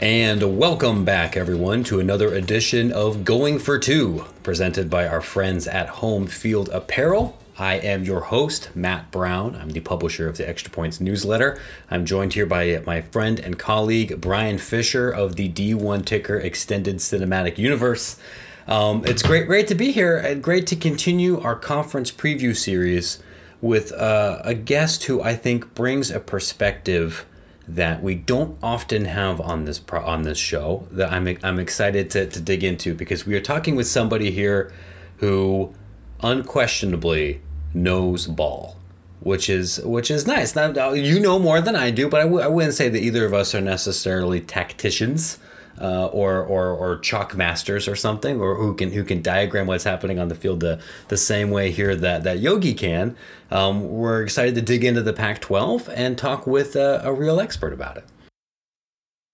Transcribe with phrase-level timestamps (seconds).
[0.00, 5.66] And welcome back, everyone, to another edition of Going for Two, presented by our friends
[5.66, 7.36] at Home Field Apparel.
[7.58, 9.56] I am your host, Matt Brown.
[9.56, 11.60] I'm the publisher of the Extra Points newsletter.
[11.90, 16.98] I'm joined here by my friend and colleague, Bryan Fischer of the D1 Ticker Extended
[16.98, 18.20] Cinematic Universe.
[18.68, 23.20] Um, it's great, great to be here and great to continue our conference preview series
[23.60, 27.26] with uh, a guest who I think brings a perspective
[27.68, 32.10] that we don't often have on this pro- on this show that I'm I'm excited
[32.12, 34.72] to, to dig into because we are talking with somebody here
[35.18, 35.74] who
[36.22, 37.40] unquestionably
[37.74, 38.76] knows ball
[39.20, 40.54] which is which is nice.
[40.54, 43.26] Now you know more than I do but I w- I wouldn't say that either
[43.26, 45.38] of us are necessarily tacticians
[45.80, 49.84] uh, or, or or chalk masters or something, or who can who can diagram what's
[49.84, 53.16] happening on the field the the same way here that that Yogi can.
[53.50, 57.72] Um, we're excited to dig into the Pac-12 and talk with a, a real expert
[57.72, 58.04] about it.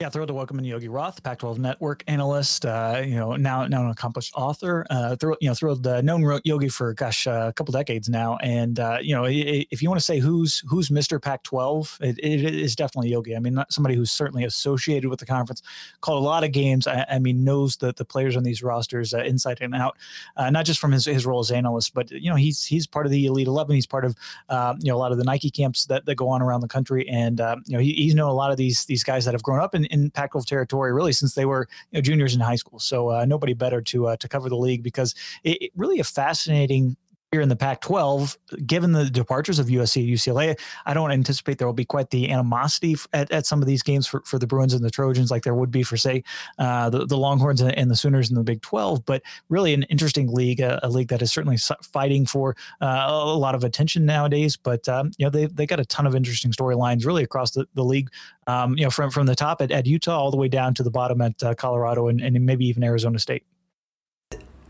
[0.00, 2.66] Yeah, thrilled to welcome in Yogi Roth, Pac-12 network analyst.
[2.66, 4.84] Uh, you know, now now an accomplished author.
[4.90, 8.36] Uh, thrilled, you know, thrilled uh, known Yogi for gosh uh, a couple decades now.
[8.38, 11.22] And uh, you know, if you want to say who's who's Mr.
[11.22, 13.36] Pac-12, it, it is definitely Yogi.
[13.36, 15.62] I mean, not somebody who's certainly associated with the conference,
[16.00, 16.88] called a lot of games.
[16.88, 19.96] I, I mean, knows the the players on these rosters uh, inside and out,
[20.36, 23.12] not just from his, his role as analyst, but you know, he's he's part of
[23.12, 23.76] the Elite Eleven.
[23.76, 24.16] He's part of
[24.50, 27.08] you know a lot of the Nike camps that, that go on around the country,
[27.08, 29.60] and you know, he, he's known a lot of these these guys that have grown
[29.60, 32.56] up in in, in Pac-12 territory really since they were you know, juniors in high
[32.56, 32.78] school.
[32.78, 36.04] So uh, nobody better to uh, to cover the league because it, it really a
[36.04, 36.96] fascinating
[37.34, 41.58] here in the Pac 12, given the departures of USC and UCLA, I don't anticipate
[41.58, 44.46] there will be quite the animosity at, at some of these games for, for the
[44.46, 46.22] Bruins and the Trojans like there would be for, say,
[46.60, 49.04] uh, the, the Longhorns and, and, the Sooners in the Big 12.
[49.04, 53.36] But really an interesting league, a, a league that is certainly fighting for uh, a
[53.36, 54.56] lot of attention nowadays.
[54.56, 57.66] But, um, you know, they, they got a ton of interesting storylines really across the,
[57.74, 58.10] the league,
[58.46, 60.84] um, you know, from, from the top at, at Utah all the way down to
[60.84, 63.42] the bottom at uh, Colorado and, and maybe even Arizona State.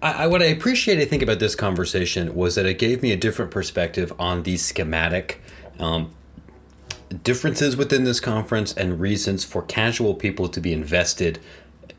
[0.05, 3.17] I, what I appreciate, I think, about this conversation was that it gave me a
[3.17, 5.41] different perspective on the schematic
[5.79, 6.11] um,
[7.23, 11.41] differences within this conference and reasons for casual people to be invested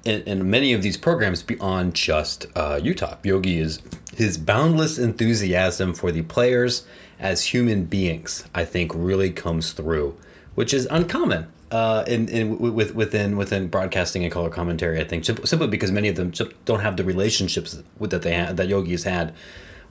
[0.04, 3.18] in, in many of these programs beyond just uh, Utah.
[3.24, 3.82] Yogi is
[4.16, 6.86] his boundless enthusiasm for the players
[7.20, 8.46] as human beings.
[8.54, 10.16] I think really comes through,
[10.54, 15.00] which is uncommon uh, in, in with, within within broadcasting and color commentary.
[15.00, 16.32] I think simply because many of them
[16.64, 19.34] don't have the relationships that they had, that Yogi has had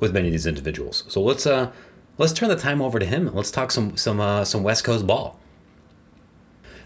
[0.00, 1.04] with many of these individuals.
[1.08, 1.70] So let's uh
[2.16, 3.34] let's turn the time over to him.
[3.34, 5.38] Let's talk some some uh, some West Coast ball.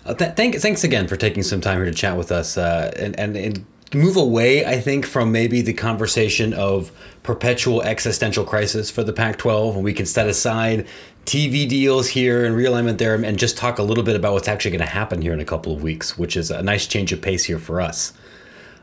[0.05, 2.91] Uh, th- thank, thanks again for taking some time here to chat with us uh,
[2.97, 6.93] and, and, and move away, I think, from maybe the conversation of
[7.23, 10.87] perpetual existential crisis for the Pac 12, and we can set aside
[11.29, 14.71] TV deals here and realignment there, and just talk a little bit about what's actually
[14.71, 17.21] going to happen here in a couple of weeks, which is a nice change of
[17.21, 18.15] pace here for us.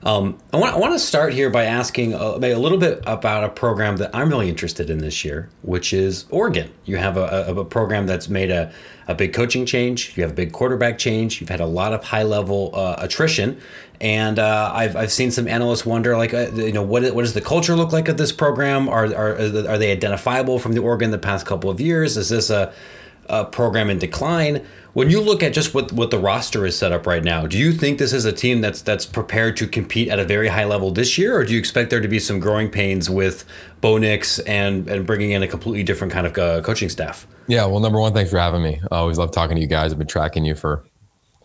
[0.06, 3.02] Um, I, want, I want to start here by asking a, uh, a little bit
[3.08, 6.72] about a program that I'm really interested in this year, which is Oregon.
[6.86, 8.72] You have a, a, a program that's made a,
[9.08, 12.04] a big coaching change, you have a big quarterback change, you've had a lot of
[12.04, 13.60] high level uh, attrition,
[14.00, 17.34] and uh, I've, I've seen some analysts wonder like uh, you know what what does
[17.34, 18.88] the culture look like of this program?
[18.88, 22.16] Are are are they identifiable from the Oregon the past couple of years?
[22.18, 22.74] Is this a,
[23.30, 24.66] a program in decline?
[24.94, 27.58] When you look at just what what the roster is set up right now, do
[27.58, 30.64] you think this is a team that's that's prepared to compete at a very high
[30.64, 33.44] level this year, or do you expect there to be some growing pains with
[33.82, 37.28] Bo Nix and and bringing in a completely different kind of uh, coaching staff?
[37.48, 38.82] Yeah, well, number one, thanks for having me.
[38.92, 39.92] I always love talking to you guys.
[39.92, 40.86] I've been tracking you for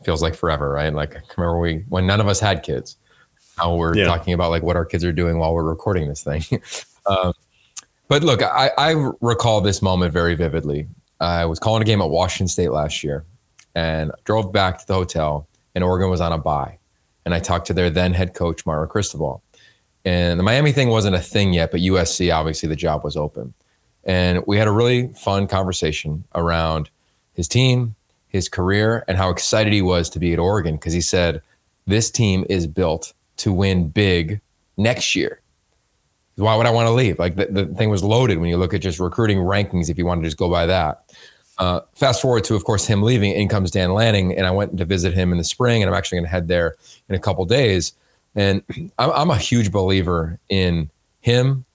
[0.04, 0.92] feels like forever, right?
[0.92, 2.96] Like I remember we when none of us had kids.
[3.58, 4.06] Now we're yeah.
[4.06, 6.42] talking about like what our kids are doing while we're recording this thing.
[7.06, 7.32] um,
[8.08, 10.88] but look, I, I recall this moment very vividly.
[11.20, 13.24] I was calling a game at Washington State last year,
[13.74, 16.78] and drove back to the hotel, and Oregon was on a bye,
[17.24, 19.42] and I talked to their then head coach Mario Cristobal,
[20.04, 23.54] and the Miami thing wasn't a thing yet, but USC obviously the job was open,
[24.04, 26.90] and we had a really fun conversation around
[27.34, 27.94] his team,
[28.30, 31.42] his career and how excited he was to be at Oregon because he said,
[31.86, 34.40] This team is built to win big
[34.76, 35.39] next year.
[36.40, 37.18] Why would I want to leave?
[37.18, 40.06] Like the, the thing was loaded when you look at just recruiting rankings, if you
[40.06, 41.04] want to just go by that.
[41.58, 43.32] Uh, fast forward to, of course, him leaving.
[43.32, 45.96] In comes Dan Lanning, and I went to visit him in the spring, and I'm
[45.96, 46.74] actually going to head there
[47.08, 47.92] in a couple days.
[48.34, 48.62] And
[48.98, 50.90] I'm, I'm a huge believer in
[51.20, 51.66] him,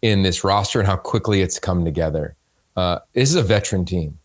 [0.00, 2.36] in this roster, and how quickly it's come together.
[2.76, 4.18] Uh, this is a veteran team.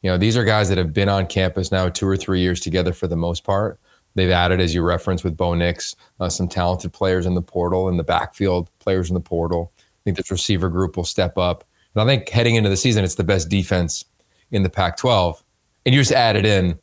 [0.00, 2.58] You know, these are guys that have been on campus now two or three years
[2.58, 3.78] together for the most part.
[4.14, 7.88] They've added, as you referenced with Bo Nix, uh, some talented players in the portal
[7.88, 9.72] and the backfield players in the portal.
[9.78, 11.64] I think this receiver group will step up.
[11.94, 14.04] And I think heading into the season, it's the best defense
[14.50, 15.42] in the Pac 12.
[15.86, 16.78] And you just added in,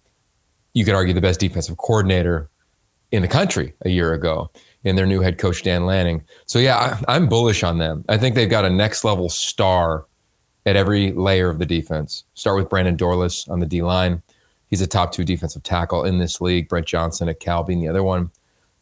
[0.74, 2.50] you could argue, the best defensive coordinator,
[3.12, 4.50] in the country a year ago
[4.84, 6.24] in their new head coach Dan Lanning.
[6.46, 8.06] So yeah, I, am bullish on them.
[8.08, 10.06] I think they've got a next level star
[10.66, 12.24] at every layer of the defense.
[12.34, 14.22] Start with Brandon Dorlus on the D line.
[14.70, 16.70] He's a top two defensive tackle in this league.
[16.70, 18.32] Brett Johnson at Cal being the other one.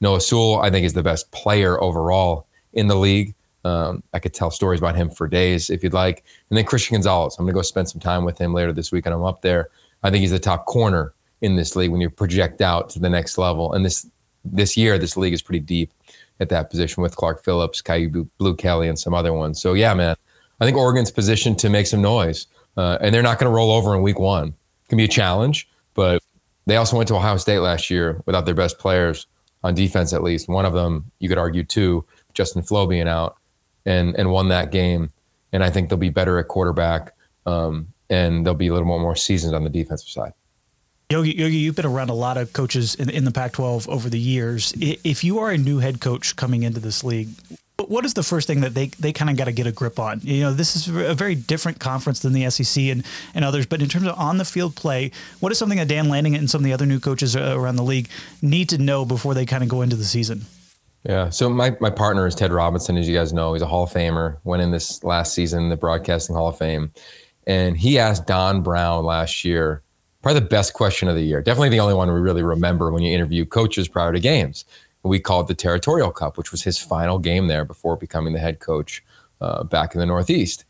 [0.02, 3.34] Noah Sewell, I think, is the best player overall in the league.
[3.66, 6.24] Um, I could tell stories about him for days if you'd like.
[6.50, 7.36] And then Christian Gonzalez.
[7.38, 9.42] I'm going to go spend some time with him later this week, and I'm up
[9.42, 9.70] there.
[10.04, 13.10] I think he's the top corner in this league when you project out to the
[13.10, 13.74] next level.
[13.74, 14.08] And this
[14.46, 15.92] this year, this league is pretty deep
[16.40, 19.62] at that position with Clark Phillips, Kyu Blu Kelly, and some other ones.
[19.62, 20.16] So yeah, man,
[20.62, 22.48] I think Oregon's positioned to make some noise,
[22.78, 24.50] uh, and they're not going to roll over in week one.
[24.50, 26.24] It can be a challenge, but
[26.68, 29.26] they also went to Ohio State last year without their best players
[29.64, 31.12] on defense, at least one of them.
[31.20, 33.36] You could argue two, Justin Flowe being out,
[33.86, 35.10] and and won that game.
[35.52, 37.14] And I think they'll be better at quarterback,
[37.46, 40.34] um, and they'll be a little more more seasoned on the defensive side.
[41.10, 44.20] Yogi, Yogi, you've been around a lot of coaches in, in the Pac-12 over the
[44.20, 44.74] years.
[44.78, 47.30] If you are a new head coach coming into this league,
[47.86, 50.00] what is the first thing that they, they kind of got to get a grip
[50.00, 50.20] on?
[50.24, 53.82] You know, this is a very different conference than the SEC and, and others, but
[53.82, 56.62] in terms of on the field play, what is something that Dan Lanning and some
[56.62, 58.10] of the other new coaches uh, around the league
[58.42, 60.46] need to know before they kind of go into the season?
[61.04, 61.30] Yeah.
[61.30, 63.54] So my, my partner is Ted Robinson, as you guys know.
[63.54, 66.92] He's a Hall of Famer, went in this last season, the Broadcasting Hall of Fame.
[67.46, 69.84] And he asked Don Brown last year,
[70.22, 71.42] probably the best question of the year.
[71.42, 74.66] Definitely the only one we really remember when you interview coaches prior to games.
[75.08, 78.60] We called the Territorial Cup, which was his final game there before becoming the head
[78.60, 79.04] coach
[79.42, 80.66] uh, back in the Northeast.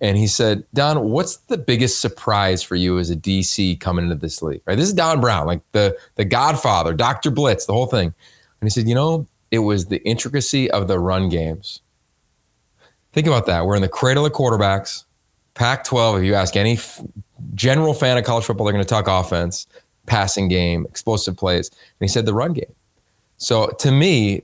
[0.00, 4.16] And he said, Don, what's the biggest surprise for you as a DC coming into
[4.16, 4.62] this league?
[4.66, 4.76] Right?
[4.76, 7.30] This is Don Brown, like the the Godfather, Dr.
[7.30, 8.14] Blitz, the whole thing.
[8.60, 11.82] And he said, you know, it was the intricacy of the run games.
[13.12, 13.66] Think about that.
[13.66, 15.04] We're in the cradle of quarterbacks.
[15.54, 17.02] Pac 12, if you ask any f-
[17.54, 19.66] general fan of college football, they're going to talk offense,
[20.06, 21.68] passing game, explosive plays.
[21.68, 22.72] And he said the run game.
[23.40, 24.42] So to me,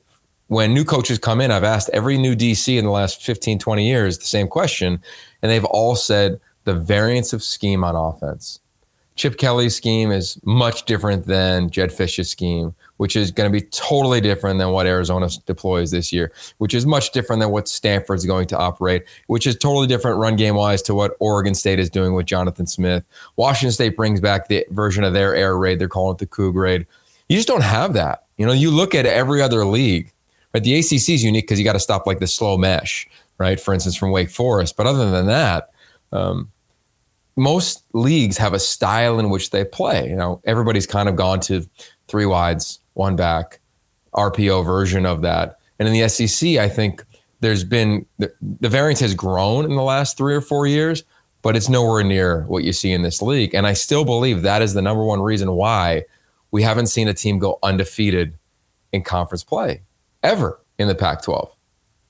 [0.49, 3.87] when new coaches come in, I've asked every new DC in the last 15, 20
[3.87, 5.01] years the same question,
[5.43, 8.61] and they've all said the variance of scheme on offense.
[9.15, 13.67] Chip Kelly's scheme is much different than Jedd Fisch's scheme, which is going to be
[13.67, 18.27] totally different than what Arizona deploys this year, which is much different than what Stanford's
[18.27, 21.91] going to operate, which is totally different run game wise to what Oregon State is
[21.91, 23.05] doing with Jonathan Smith.
[23.37, 25.79] Washington State brings back the version of their air raid.
[25.79, 26.87] They're calling it the Coug raid.
[27.29, 28.26] You just don't have that.
[28.37, 30.13] You know, you look at every other league,
[30.53, 30.63] right?
[30.63, 33.59] The ACC is unique because you got to stop like the slow mesh, right?
[33.59, 34.77] For instance, from Wake Forest.
[34.77, 35.71] But other than that,
[36.13, 36.51] um,
[37.37, 40.09] most leagues have a style in which they play.
[40.09, 41.67] You know, everybody's kind of gone to
[42.09, 43.61] three wides, one back,
[44.15, 45.59] RPO version of that.
[45.79, 47.05] And in the SEC, I think
[47.41, 51.05] there's been the, the variance has grown in the last three or four years,
[51.43, 53.55] but it's nowhere near what you see in this league.
[53.55, 56.05] And I still believe that is the number one reason why
[56.51, 58.35] we haven't seen a team go undefeated
[58.93, 59.83] in conference play
[60.23, 61.55] ever in the Pac 12.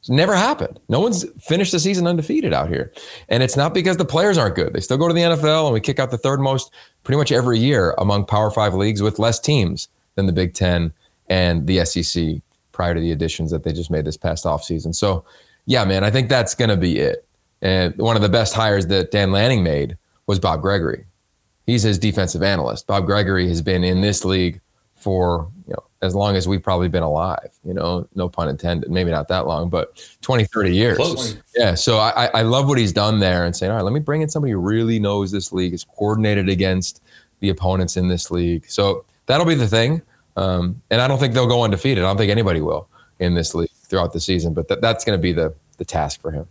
[0.01, 0.79] It's never happened.
[0.89, 2.93] No one's finished the season undefeated out here.
[3.29, 4.73] And it's not because the players aren't good.
[4.73, 6.73] They still go to the NFL and we kick out the third most
[7.03, 10.93] pretty much every year among Power Five leagues with less teams than the Big Ten
[11.29, 12.37] and the SEC
[12.71, 14.95] prior to the additions that they just made this past offseason.
[14.95, 15.25] So,
[15.65, 17.27] yeah, man, I think that's going to be it.
[17.63, 19.97] And one of the best hires that Dan Lanning made
[20.27, 21.05] was Bob Gregory.
[21.67, 22.87] He's his defensive analyst.
[22.87, 24.61] Bob Gregory has been in this league
[25.07, 28.91] for you know as long as we've probably been alive you know no pun intended
[28.91, 31.37] maybe not that long but 20 30 years Close.
[31.55, 34.01] yeah so I, I love what he's done there and saying all right let me
[34.01, 37.03] bring in somebody who really knows this league is coordinated against
[37.41, 40.03] the opponents in this league so that'll be the thing
[40.37, 42.89] um, and i don't think they'll go undefeated i don't think anybody will
[43.21, 46.21] in this league throughout the season but th- that's going to be the the task
[46.21, 46.49] for him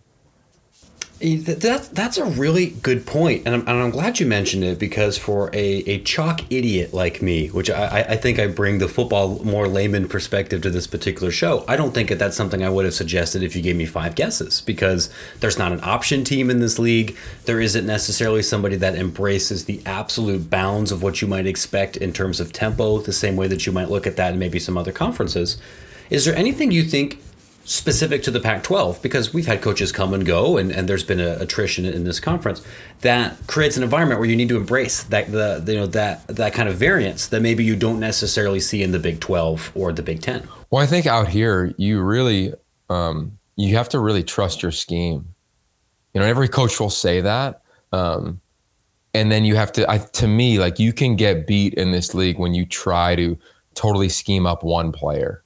[1.21, 4.77] Eh, that, that's a really good point, and I'm, and I'm glad you mentioned it
[4.77, 8.89] because for a, a chalk idiot like me, which I, I think I bring the
[8.89, 12.69] football more layman perspective to this particular show, I don't think that that's something I
[12.69, 16.49] would have suggested if you gave me five guesses because there's not an option team
[16.49, 17.15] in this league.
[17.45, 22.11] There isn't necessarily somebody that embraces the absolute bounds of what you might expect in
[22.11, 24.77] terms of tempo, the same way that you might look at that in maybe some
[24.77, 25.61] other conferences.
[26.09, 27.21] Is there anything you think
[27.65, 31.03] specific to the Pac 12 because we've had coaches come and go and, and there's
[31.03, 32.61] been a attrition in this conference
[33.01, 36.53] that creates an environment where you need to embrace that the you know that that
[36.53, 40.03] kind of variance that maybe you don't necessarily see in the Big 12 or the
[40.03, 40.47] Big 10.
[40.69, 42.53] Well, I think out here you really
[42.89, 45.33] um, you have to really trust your scheme.
[46.13, 47.63] You know, every coach will say that.
[47.91, 48.41] Um,
[49.15, 52.13] and then you have to I, to me like you can get beat in this
[52.13, 53.39] league when you try to
[53.73, 55.43] totally scheme up one player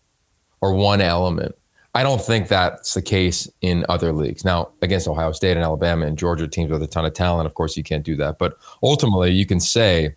[0.60, 1.56] or one element
[1.96, 4.46] I don't think that's the case in other leagues.
[4.46, 7.56] Now, against Ohio State and Alabama and Georgia teams with a ton of talent, of
[7.56, 8.38] course, you can't do that.
[8.38, 10.16] But ultimately, you can say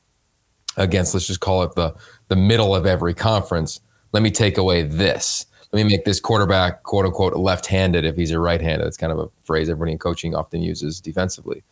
[0.77, 1.95] against, let's just call it the
[2.29, 3.81] the middle of every conference,
[4.13, 5.47] let me take away this.
[5.73, 8.87] Let me make this quarterback quote unquote left handed if he's a right handed.
[8.87, 11.63] It's kind of a phrase everybody in coaching often uses defensively.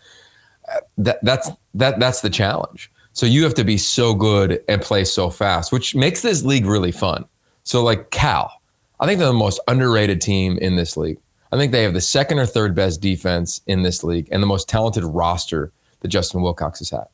[0.70, 2.90] Uh, that, that's that that's the challenge.
[3.12, 6.66] So you have to be so good and play so fast, which makes this league
[6.66, 7.24] really fun.
[7.64, 8.59] So like Cal,
[9.00, 11.18] I think they're the most underrated team in this league.
[11.52, 14.46] I think they have the second or third best defense in this league and the
[14.46, 17.06] most talented roster that Justin Wilcox has had.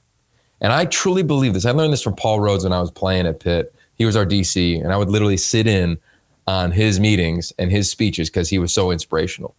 [0.60, 1.64] And I truly believe this.
[1.64, 3.74] I learned this from Paul Rhoads when I was playing at Pitt.
[3.94, 5.98] He was our DC, and I would literally sit in
[6.46, 9.54] on his meetings and his speeches because he was so inspirational.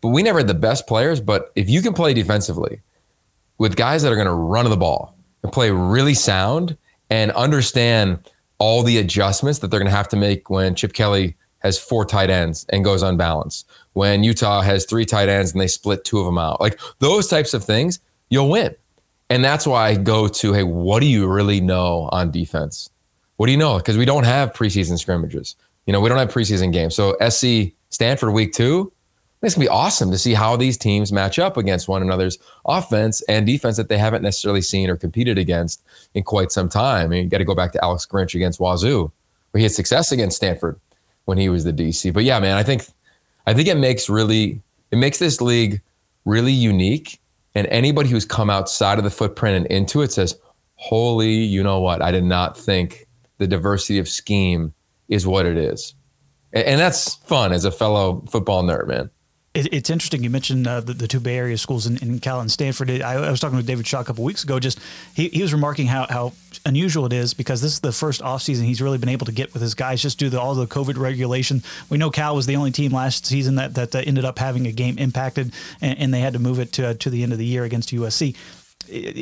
[0.00, 1.20] But we never had the best players.
[1.20, 2.80] But if you can play defensively
[3.58, 6.76] with guys that are going to run the ball and play really sound
[7.10, 11.36] and understand all the adjustments that they're going to have to make when Chip Kelly
[11.60, 15.66] has four tight ends and goes unbalanced, when Utah has three tight ends and they
[15.66, 18.74] split two of them out, like those types of things, you'll win.
[19.28, 22.90] And that's why I go to, hey, what do you really know on defense?
[23.36, 23.78] What do you know?
[23.78, 25.54] Because we don't have preseason scrimmages.
[25.86, 26.94] You know, we don't have preseason games.
[26.94, 28.92] So SC Stanford week two,
[29.42, 33.22] it's gonna be awesome to see how these teams match up against one another's offense
[33.22, 37.06] and defense that they haven't necessarily seen or competed against in quite some time.
[37.06, 39.10] I mean, you got to go back to Alex Grinch against Wazoo,
[39.50, 40.78] where he had success against Stanford
[41.30, 42.12] when he was the DC.
[42.12, 42.84] But yeah, man, I think
[43.46, 44.60] I think it makes really
[44.90, 45.80] it makes this league
[46.24, 47.20] really unique.
[47.54, 50.34] And anybody who's come outside of the footprint and into it says,
[50.74, 52.02] "Holy, you know what?
[52.02, 53.06] I did not think
[53.38, 54.74] the diversity of scheme
[55.08, 55.94] is what it is.
[56.52, 59.08] And that's fun as a fellow football nerd, man.
[59.52, 60.22] It's interesting.
[60.22, 62.88] You mentioned uh, the, the, two Bay Area schools in, in Cal and Stanford.
[62.88, 64.60] I, I, was talking with David Shaw a couple weeks ago.
[64.60, 64.78] Just
[65.14, 68.62] he, he was remarking how, how unusual it is because this is the first offseason
[68.62, 70.96] he's really been able to get with his guys just due to all the COVID
[70.96, 71.64] regulation.
[71.88, 74.68] We know Cal was the only team last season that, that uh, ended up having
[74.68, 77.32] a game impacted, and, and, they had to move it to, uh, to the end
[77.32, 78.36] of the year against USC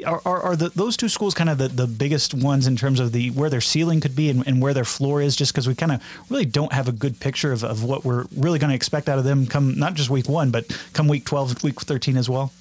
[0.07, 3.01] are, are, are the, those two schools kind of the, the biggest ones in terms
[3.01, 5.37] of the where their ceiling could be and, and where their floor is?
[5.37, 8.25] Just because we kind of really don't have a good picture of, of what we're
[8.37, 11.25] really going to expect out of them come not just week one but come week
[11.25, 12.53] 12 week 13 as well.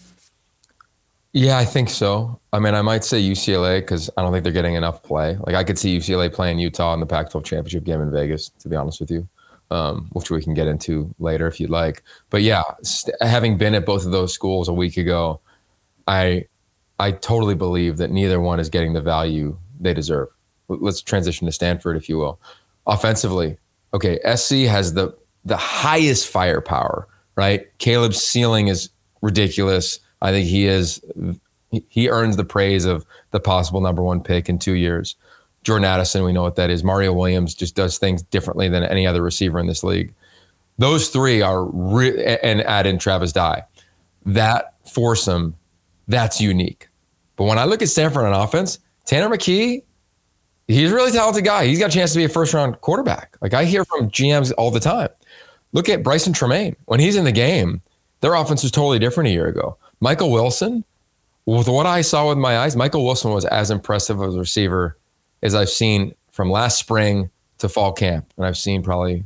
[1.34, 2.40] Yeah i think so.
[2.52, 5.38] I mean i might say ucla because i don't think they're getting enough play.
[5.46, 8.50] Like i could see ucla playing utah in the pac 12 championship game in vegas
[8.60, 9.28] to be honest with you
[9.70, 12.02] um, which we can get into later if you'd like.
[12.30, 15.40] But yeah st- having been at both of those schools a week ago
[16.08, 16.46] i
[17.00, 20.30] I totally believe that neither one is getting the value they deserve.
[20.68, 22.40] Let's transition to Stanford, if you will.
[22.88, 23.58] Offensively,
[23.94, 27.68] okay, SC has the the highest firepower, right?
[27.78, 28.90] Caleb's ceiling is
[29.22, 30.00] ridiculous.
[30.22, 31.02] I think he is
[31.90, 35.16] he earns the praise of the possible number one pick in two years.
[35.64, 36.84] Jordan Addison, we know what that is.
[36.84, 40.14] Mario Williams just does things differently than any other receiver in this league.
[40.78, 43.64] Those three are re- and add in Travis Dye.
[44.26, 45.56] That foursome
[46.08, 46.88] that's unique.
[47.36, 49.84] But when I look at Stanford on offense, Tanner McKee,
[50.68, 51.66] he's a really talented guy.
[51.66, 53.38] He's got a chance to be a first round quarterback.
[53.42, 55.10] Like I hear from GMs all the time.
[55.74, 56.76] Look at Brycen Tremayne.
[56.86, 57.82] When he's in the game,
[58.22, 59.78] their offense was totally different a year ago.
[60.00, 60.84] Michael Wilson,
[61.46, 64.98] with what I saw with my eyes, Michael Wilson was as impressive as a receiver
[65.42, 68.34] as I've seen from last spring to fall camp.
[68.38, 69.24] And I've seen probably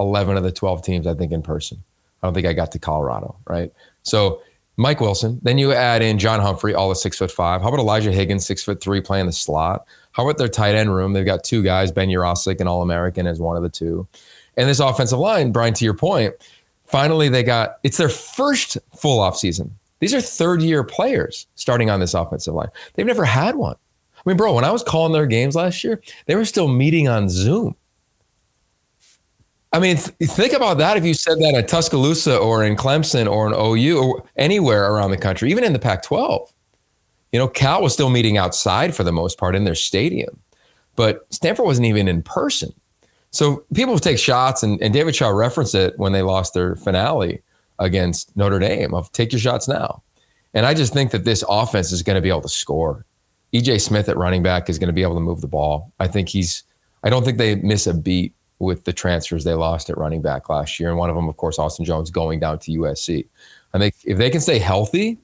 [0.00, 1.82] 11 of the 12 teams, I think, in person.
[2.22, 3.72] I don't think I got to Colorado, right?
[4.02, 4.42] So
[4.78, 5.40] Mike Wilson.
[5.42, 7.60] Then you add in John Humphrey, all of six foot five.
[7.60, 9.84] How about Elijah Higgins, six foot three, playing the slot?
[10.12, 11.12] How about their tight end room?
[11.12, 14.06] They've got two guys, Ben Yurosek and All American as one of the two.
[14.56, 16.34] And this offensive line, Brian, to your point,
[16.84, 19.76] finally they got it's their first full off season.
[19.98, 22.70] These are third year players starting on this offensive line.
[22.94, 23.74] They've never had one.
[24.16, 27.08] I mean, bro, when I was calling their games last year, they were still meeting
[27.08, 27.74] on Zoom.
[29.72, 33.30] I mean, th- think about that if you said that at Tuscaloosa or in Clemson
[33.30, 36.52] or in OU or anywhere around the country, even in the Pac 12.
[37.32, 40.40] You know, Cal was still meeting outside for the most part in their stadium,
[40.96, 42.72] but Stanford wasn't even in person.
[43.30, 47.42] So people take shots, and, and David Shaw referenced it when they lost their finale
[47.78, 50.02] against Notre Dame of take your shots now.
[50.54, 53.04] And I just think that this offense is going to be able to score.
[53.52, 55.92] EJ Smith at running back is going to be able to move the ball.
[56.00, 56.62] I think he's,
[57.04, 60.48] I don't think they miss a beat with the transfers they lost at running back
[60.48, 60.88] last year.
[60.88, 63.26] And one of them, of course, Austin Jones going down to USC.
[63.72, 65.18] I think if they can stay healthy,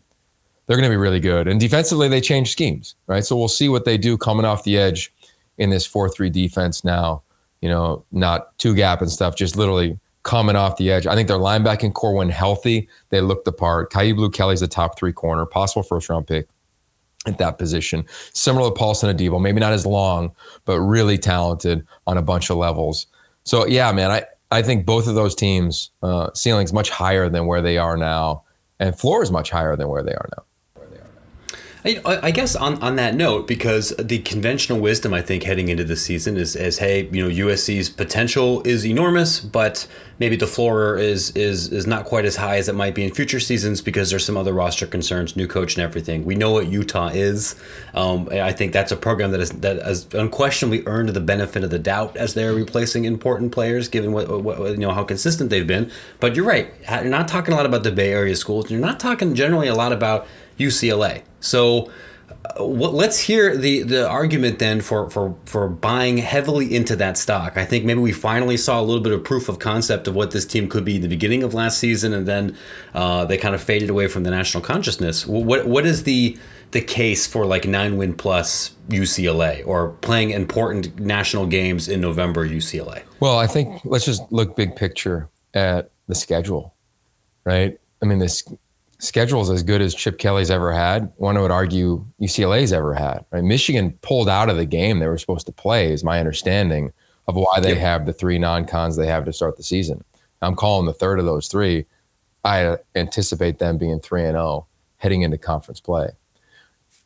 [0.66, 1.48] they're going to be really good.
[1.48, 3.24] And defensively, they change schemes, right?
[3.24, 5.12] So we'll see what they do coming off the edge
[5.58, 7.22] in this 4 3 defense now.
[7.60, 11.06] You know, not two gap and stuff, just literally coming off the edge.
[11.06, 13.90] I think their linebacking core, when healthy, they look the part.
[13.90, 16.48] Kyu Blu Kelly's the top three corner, possible first round pick
[17.26, 18.04] at that position.
[18.32, 20.32] Similar to Paulson Adebo, maybe not as long,
[20.64, 23.06] but really talented on a bunch of levels.
[23.44, 27.46] So yeah, man, I I think both of those teams uh, ceilings much higher than
[27.46, 28.44] where they are now,
[28.78, 30.44] and floor is much higher than where they are now.
[31.86, 35.84] I, I, guess on, on that note, because the conventional wisdom I think heading into
[35.84, 39.86] the season is, is hey, you know, USC's potential is enormous, but
[40.18, 43.12] maybe the floor is is is not quite as high as it might be in
[43.12, 46.24] future seasons because there's some other roster concerns, new coach and everything.
[46.24, 47.54] We know what Utah is.
[47.92, 51.70] Um, I think that's a program that is that has unquestionably earned the benefit of
[51.70, 55.66] the doubt as they're replacing important players, given what, what you know how consistent they've
[55.66, 55.90] been.
[56.18, 56.72] But you're right.
[56.88, 58.70] You're not talking a lot about the Bay Area schools.
[58.70, 60.26] You're not talking generally a lot about
[60.58, 61.22] UCLA.
[61.40, 61.90] So
[62.58, 67.56] what, let's hear the the argument then for for for buying heavily into that stock.
[67.56, 70.30] I think maybe we finally saw a little bit of proof of concept of what
[70.30, 72.56] this team could be in the beginning of last season, and then
[72.94, 75.26] uh, they kind of faded away from the national consciousness.
[75.26, 76.38] What what is the
[76.70, 82.46] the case for like nine win plus UCLA or playing important national games in November
[82.46, 83.02] UCLA?
[83.20, 86.74] Well, I think let's just look big picture at the schedule,
[87.44, 87.78] right?
[88.02, 88.44] I mean, this
[88.98, 91.12] schedule's as good as Chip Kelly's ever had.
[91.16, 93.24] One would argue UCLA's ever had.
[93.30, 93.44] Right?
[93.44, 96.92] Michigan pulled out of the game they were supposed to play, is my understanding
[97.26, 97.78] of why they yep.
[97.78, 100.04] have the three non-cons they have to start the season.
[100.42, 101.86] I'm calling the third of those three.
[102.44, 104.66] I uh, anticipate them being three and zero oh
[104.98, 106.10] heading into conference play.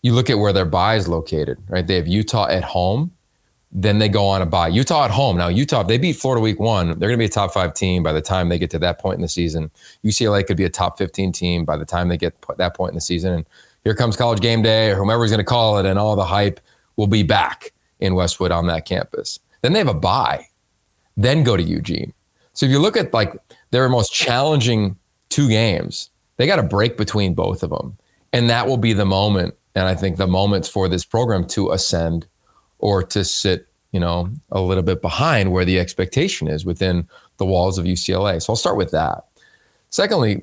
[0.03, 1.87] You look at where their bye is located, right?
[1.87, 3.13] They have Utah at home,
[3.71, 4.69] then they go on a bye.
[4.69, 5.37] Utah at home.
[5.37, 7.75] Now, Utah, if they beat Florida week one, they're going to be a top five
[7.75, 9.71] team by the time they get to that point in the season.
[10.05, 12.95] UCLA could be a top 15 team by the time they get that point in
[12.95, 13.35] the season.
[13.35, 13.47] And
[13.85, 16.61] here comes college game day or whomever's going to call it, and all the hype
[16.97, 19.39] will be back in Westwood on that campus.
[19.61, 20.47] Then they have a bye,
[21.17, 22.13] then go to Eugene.
[22.55, 23.37] So if you look at like
[23.71, 24.97] their most challenging
[25.29, 27.99] two games, they got a break between both of them.
[28.33, 29.55] And that will be the moment.
[29.75, 32.27] And I think the moments for this program to ascend
[32.79, 37.09] or to sit, you know, a little bit behind where the expectation is within
[37.39, 38.43] the walls of UCLA.
[38.43, 39.25] So I'll start with that.
[39.91, 40.43] Secondly,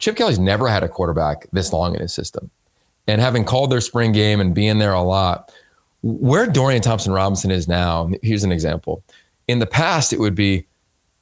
[0.00, 2.50] Chip Kelly's never had a quarterback this long in his system.
[3.08, 5.50] And having called their spring game and being there a lot,
[6.02, 9.02] where Dorian Thompson Robinson is now, here's an example.
[9.48, 10.66] In the past, it would be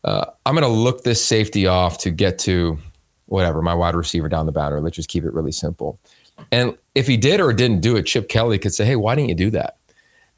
[0.05, 2.79] uh, I'm going to look this safety off to get to
[3.27, 4.81] whatever, my wide receiver down the boundary.
[4.81, 5.99] Let's just keep it really simple.
[6.51, 9.29] And if he did or didn't do it, Chip Kelly could say, hey, why didn't
[9.29, 9.77] you do that?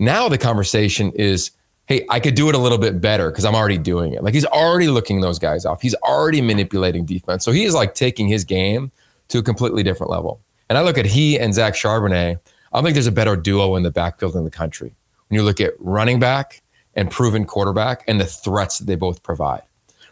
[0.02, 1.52] Now the conversation is,
[1.86, 4.24] hey, I could do it a little bit better because I'm already doing it.
[4.24, 5.80] Like he's already looking those guys off.
[5.80, 7.44] He's already manipulating defense.
[7.44, 8.90] So he is like taking his game
[9.28, 10.40] to a completely different level.
[10.68, 12.40] And I look at he and Zach Charbonnet.
[12.72, 14.92] I don't think there's a better duo in the backfield in the country.
[15.28, 16.62] When you look at running back
[16.94, 19.62] and proven quarterback and the threats that they both provide,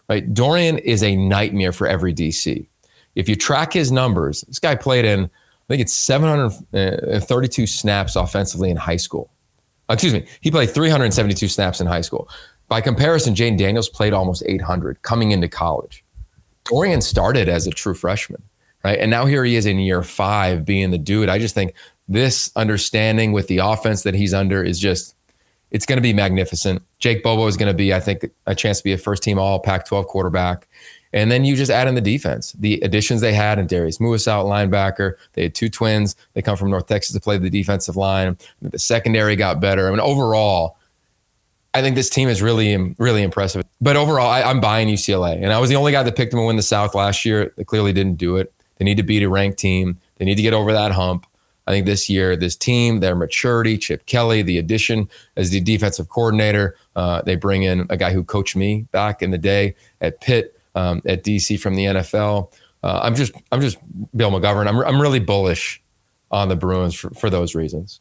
[0.08, 0.32] right?
[0.32, 2.68] Dorian is a nightmare for every DC.
[3.16, 8.14] If you track his numbers, this guy played in, I think it's 732 uh, snaps
[8.14, 9.32] offensively in high school.
[9.90, 12.28] Uh, excuse me, he played 372 snaps in high school.
[12.68, 16.04] By comparison, Jayden Daniels played almost 800 coming into college.
[16.64, 18.40] Dorian started as a true freshman,
[18.84, 18.98] right?
[18.98, 21.28] And now here he is in year five being the dude.
[21.28, 21.74] I just think
[22.06, 25.16] this understanding with the offense that he's under is just,
[25.72, 26.82] it's going to be magnificent.
[27.00, 29.40] Jake Bobo is going to be, I think, a chance to be a first team
[29.40, 30.68] all Pac 12 quarterback.
[31.12, 34.44] And then you just add in the defense, the additions they had, and Darius Muasau,
[34.44, 35.14] linebacker.
[35.32, 36.14] They had two twins.
[36.34, 38.38] They come from North Texas to play the defensive line.
[38.62, 39.88] The secondary got better.
[39.88, 40.76] I mean, overall,
[41.74, 43.64] I think this team is really, really impressive.
[43.80, 45.34] But overall, I, am buying UCLA.
[45.34, 47.52] And I was the only guy that picked them to win the South last year.
[47.56, 48.52] They clearly didn't do it.
[48.78, 49.98] They need to beat a ranked team.
[50.16, 51.26] They need to get over that hump.
[51.66, 56.08] I think this year, this team, their maturity, Chip Kelly, the addition as the defensive
[56.08, 60.20] coordinator, uh, they bring in a guy who coached me back in the day at
[60.20, 62.52] Pitt um, at DC from the NFL.
[62.82, 63.78] Uh, I'm just I'm just
[64.16, 64.66] Bill McGovern.
[64.66, 65.82] I'm I'm really bullish
[66.30, 68.00] on the Bruins for, for those reasons.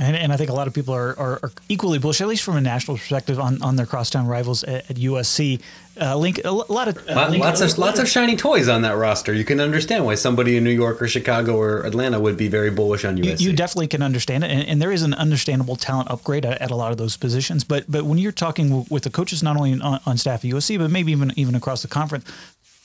[0.00, 2.42] And, and I think a lot of people are, are, are, equally bullish, at least
[2.42, 5.60] from a national perspective, on, on their crosstown rivals at, at USC.
[6.00, 8.96] Uh, link a lot of uh, link, lots of lots of shiny toys on that
[8.96, 9.34] roster.
[9.34, 12.70] You can understand why somebody in New York or Chicago or Atlanta would be very
[12.70, 13.40] bullish on USC.
[13.40, 16.62] You, you definitely can understand it, and, and, there is an understandable talent upgrade at,
[16.62, 17.64] at, a lot of those positions.
[17.64, 20.78] But but when you're talking with the coaches, not only on, on staff at USC,
[20.78, 22.24] but maybe even even across the conference,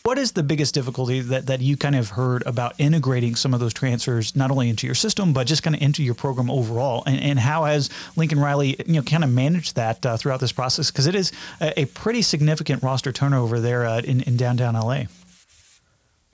[0.06, 3.60] what is the biggest difficulty that, that you kind of heard about integrating some of
[3.60, 7.02] those transfers, not only into your system, but just kind of into your program overall?
[7.08, 10.52] And, and how has Lincoln Riley, you know, kind of managed that uh, throughout this
[10.52, 10.92] process?
[10.92, 15.06] Because it is a, a, pretty significant roster turnover there uh, in, in downtown LA.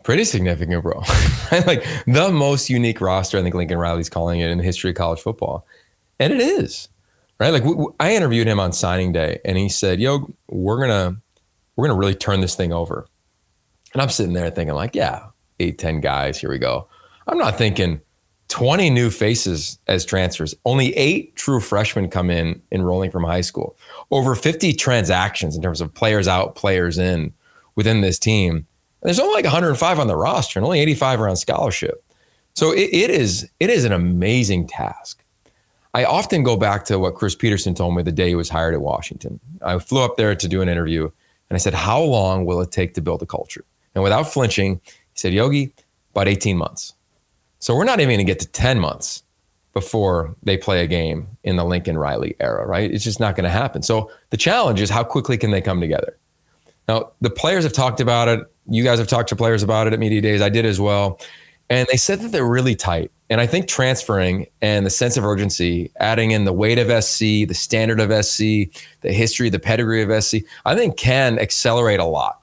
[0.04, 1.00] Pretty significant, bro.
[1.66, 4.98] like the most unique roster, I think Lincoln Riley's calling it in the history of
[4.98, 5.66] college football.
[6.20, 6.90] And it is,
[7.40, 7.52] right?
[7.52, 11.22] Like w- I interviewed him on signing day and he said, yo, we're going to,
[11.78, 13.08] we're going to really turn this thing over
[13.94, 15.28] and I'm sitting there thinking, like, yeah,
[15.60, 16.88] eight, 10 guys, here we go.
[17.28, 18.02] I'm not thinking
[18.52, 20.54] 20 new faces as transfers.
[20.66, 23.78] Only eight true freshmen come in enrolling from high school.
[24.12, 27.34] Over 50 transactions in terms of players out, players in
[27.76, 28.56] within this team.
[28.56, 28.66] And
[29.04, 32.04] there's only like 105 on the roster and only 85 are on scholarship.
[32.54, 35.24] So it, it is it is an amazing task.
[35.94, 38.74] I often go back to what Chris Petersen told me the day he was hired
[38.74, 39.40] at Washington.
[39.62, 41.10] I flew up there to do an interview
[41.50, 43.64] and I said, How long will it take to build a culture?
[43.96, 45.74] And without flinching, he said, Yogi,
[46.12, 46.94] about 18 months.
[47.60, 49.24] So we're not even going to get to 10 months
[49.74, 52.92] before they play a game in the Lincoln Riley era, right?
[52.92, 53.82] It's just not going to happen.
[53.82, 56.18] So the challenge is how quickly can they come together?
[56.88, 58.42] Now, the players have talked about it.
[58.68, 60.42] You guys have talked to players about it at Media Days.
[60.42, 61.22] I did as well.
[61.70, 63.12] And they said that they're really tight.
[63.30, 67.48] And I think transferring and the sense of urgency, adding in the weight of SC,
[67.48, 68.68] the standard of SC,
[69.02, 72.41] the history, the pedigree of SC, I think can accelerate a lot.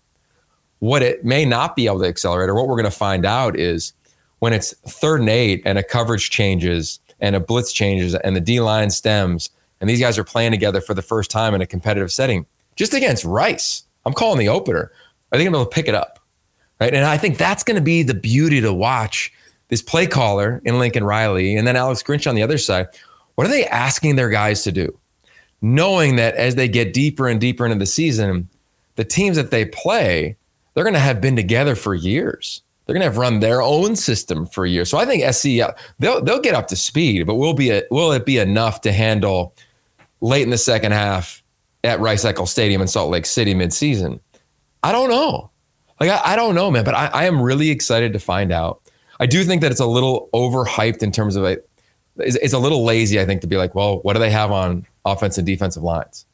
[0.80, 3.58] What it may not be able to accelerate, or what we're going to find out
[3.58, 3.92] is
[4.38, 8.40] when it's third and eight and a coverage changes and a blitz changes and the
[8.40, 11.66] D line stems and these guys are playing together for the first time in a
[11.66, 13.84] competitive setting, just against Rice.
[14.04, 14.92] I'm calling the opener.
[15.32, 16.18] Are they going to be able to pick it up?
[16.80, 16.94] Right.
[16.94, 19.32] And I think that's going to be the beauty to watch
[19.68, 22.86] this play caller in Lincoln Riley and then Alex Grinch on the other side.
[23.34, 24.96] What are they asking their guys to do?
[25.60, 28.48] Knowing that as they get deeper and deeper into the season,
[28.94, 30.36] the teams that they play,
[30.78, 33.96] they're going to have been together for years they're going to have run their own
[33.96, 34.88] system for years.
[34.88, 37.82] So I think SC uh, they'll they'll get up to speed, but will be a,
[37.90, 39.54] will it be enough to handle
[40.22, 41.42] late in the second half
[41.84, 44.20] at Rice Eccles Stadium in Salt Lake City midseason?
[44.82, 45.50] I don't know.
[46.00, 46.82] Like I, I don't know, man.
[46.82, 48.80] But I, I am really excited to find out.
[49.20, 51.58] I do think that it's a little overhyped in terms of a.
[52.16, 54.50] It's, it's a little lazy, I think, to be like, well, what do they have
[54.50, 56.24] on offense and defensive lines?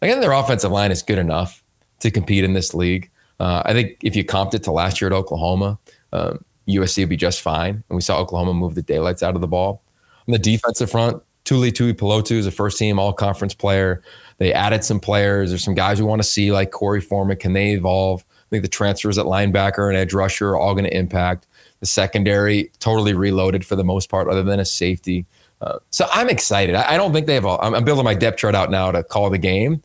[0.00, 1.64] I think their offensive line is good enough
[2.00, 3.10] to compete in this league.
[3.40, 5.78] Uh, I think if you comped it to last year at Oklahoma,
[6.12, 7.82] um, USC would be just fine.
[7.88, 9.82] And we saw Oklahoma move the daylights out of the ball.
[10.26, 14.02] On the defensive front, Tuli Tuipulotu is a first team all conference player.
[14.38, 15.50] They added some players.
[15.50, 17.36] There's some guys we want to see like Korey Foreman.
[17.36, 18.24] Can they evolve?
[18.30, 21.46] I think the transfers at linebacker and edge rusher are all going to impact.
[21.80, 25.26] The secondary totally reloaded for the most part, other than a safety.
[25.60, 26.74] Uh, so I'm excited.
[26.74, 27.46] I, I, don't think they have.
[27.46, 29.82] All, I'm, I'm building my depth chart out now to call the game.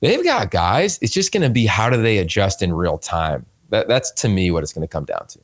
[0.00, 0.98] They've got guys.
[1.00, 3.46] It's just going to be how do they adjust in real time.
[3.70, 5.40] That, that's to me what it's going to come down to.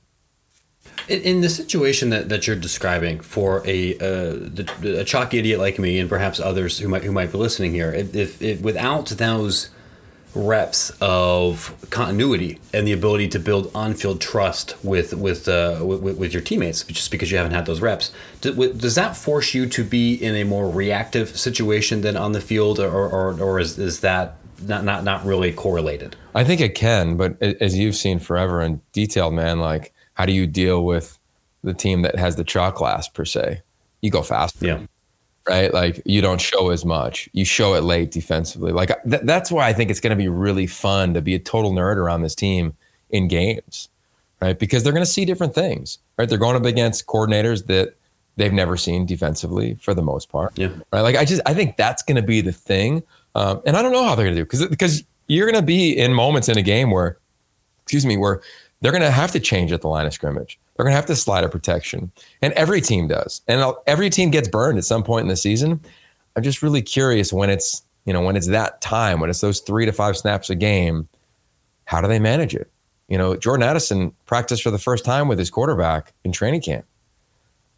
[1.08, 5.78] In, in, the situation that, that you're describing for a uh, a chalky idiot like
[5.78, 9.70] me and perhaps others who might who might be listening here, if, if without those
[10.34, 16.32] reps of continuity and the ability to build on-field trust with with, uh, with, with
[16.32, 20.14] your teammates, just because you haven't had those reps, does that force you to be
[20.14, 24.36] in a more reactive situation than on the field, or or, or is, is that
[24.66, 26.16] not, not not really correlated?
[26.34, 30.32] I think it can, but as you've seen forever in detail, man, like how do
[30.32, 31.18] you deal with
[31.62, 33.62] the team that has the chalk glass per se?
[34.00, 34.66] You go faster.
[34.66, 34.80] Yeah.
[35.48, 35.72] Right.
[35.72, 37.28] Like you don't show as much.
[37.32, 38.72] You show it late defensively.
[38.72, 41.34] Like uh, th- that's why I think it's going to be really fun to be
[41.34, 42.74] a total nerd around this team
[43.10, 43.88] in games.
[44.40, 44.58] Right.
[44.58, 45.98] Because they're going to see different things.
[46.16, 46.28] Right.
[46.28, 47.96] They're going up against coordinators that
[48.36, 50.56] they've never seen defensively for the most part.
[50.56, 50.68] Yeah.
[50.92, 51.00] Right.
[51.00, 53.02] Like I just I think that's going to be the thing.
[53.34, 55.66] Um, and I don't know how they're going to do because because you're going to
[55.66, 57.18] be in moments in a game where,
[57.84, 58.42] excuse me, where
[58.80, 60.58] they're going to have to change at the line of scrimmage.
[60.76, 62.10] They're going to have to slide a protection.
[62.42, 63.40] And every team does.
[63.46, 65.80] And every team gets burned at some point in the season.
[66.36, 69.60] I'm just really curious when it's, you know, when it's that time, when it's those
[69.60, 71.08] three to five snaps a game,
[71.84, 72.70] how do they manage it?
[73.08, 76.86] You know, Jordan Addison practiced for the first time with his quarterback in training camp.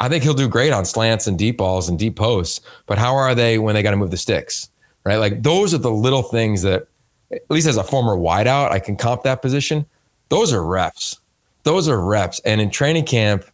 [0.00, 3.14] I think he'll do great on slants and deep balls and deep posts, but how
[3.14, 4.70] are they when they got to move the sticks?
[5.04, 5.16] Right?
[5.16, 6.86] Like those are the little things that,
[7.30, 9.86] at least as a former wideout, I can comp that position
[10.28, 11.20] those are reps.
[11.62, 12.40] Those are reps.
[12.40, 13.44] And in training camp,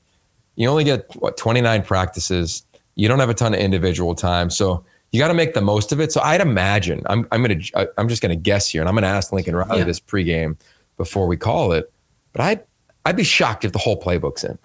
[0.56, 2.64] you only get what 29 practices.
[2.94, 4.50] You don't have a ton of individual time.
[4.50, 6.12] So you got to make the most of it.
[6.12, 9.08] So I'd imagine I'm I'm gonna uh, I'm just gonna guess here, and I'm gonna
[9.08, 9.84] ask Lincoln Riley yeah.
[9.84, 10.56] this pregame
[10.96, 11.92] before we call it.
[12.32, 12.62] But I'd
[13.04, 14.58] I'd be shocked if the whole playbook's in.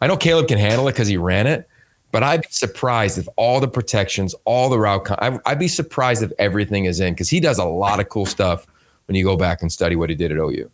[0.00, 1.68] I know Caleb can handle it because he ran it,
[2.12, 6.22] but I'd be surprised if all the protections, all the route, con- I'd be surprised
[6.22, 8.66] if everything is in because he does a lot of cool stuff
[9.06, 10.70] when you go back and study what he did at OU.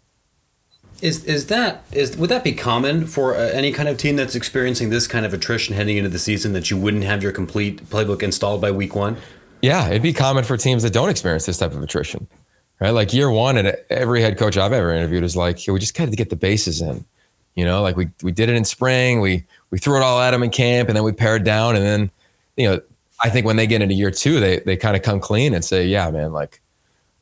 [1.01, 4.37] Is is that is would that be common for uh, any kind of team that's
[4.37, 7.85] experiencing this kind of attrition heading into the season that you wouldn't have your complete
[7.91, 9.17] playbook installed by week one?
[9.63, 12.29] Yeah, it'd be common for teams that don't experience this type of attrition,
[12.81, 12.91] right?
[12.91, 16.09] Like year one, and every head coach I've ever interviewed is like, we just got
[16.09, 17.05] to get the bases in.
[17.55, 20.31] You know, like we we did it in spring, we we threw it all at
[20.31, 22.11] them in camp, and then we pared down, and then
[22.57, 22.81] you know,
[23.25, 25.65] I think when they get into year two, they they kind of come clean and
[25.65, 26.61] say, yeah, man, like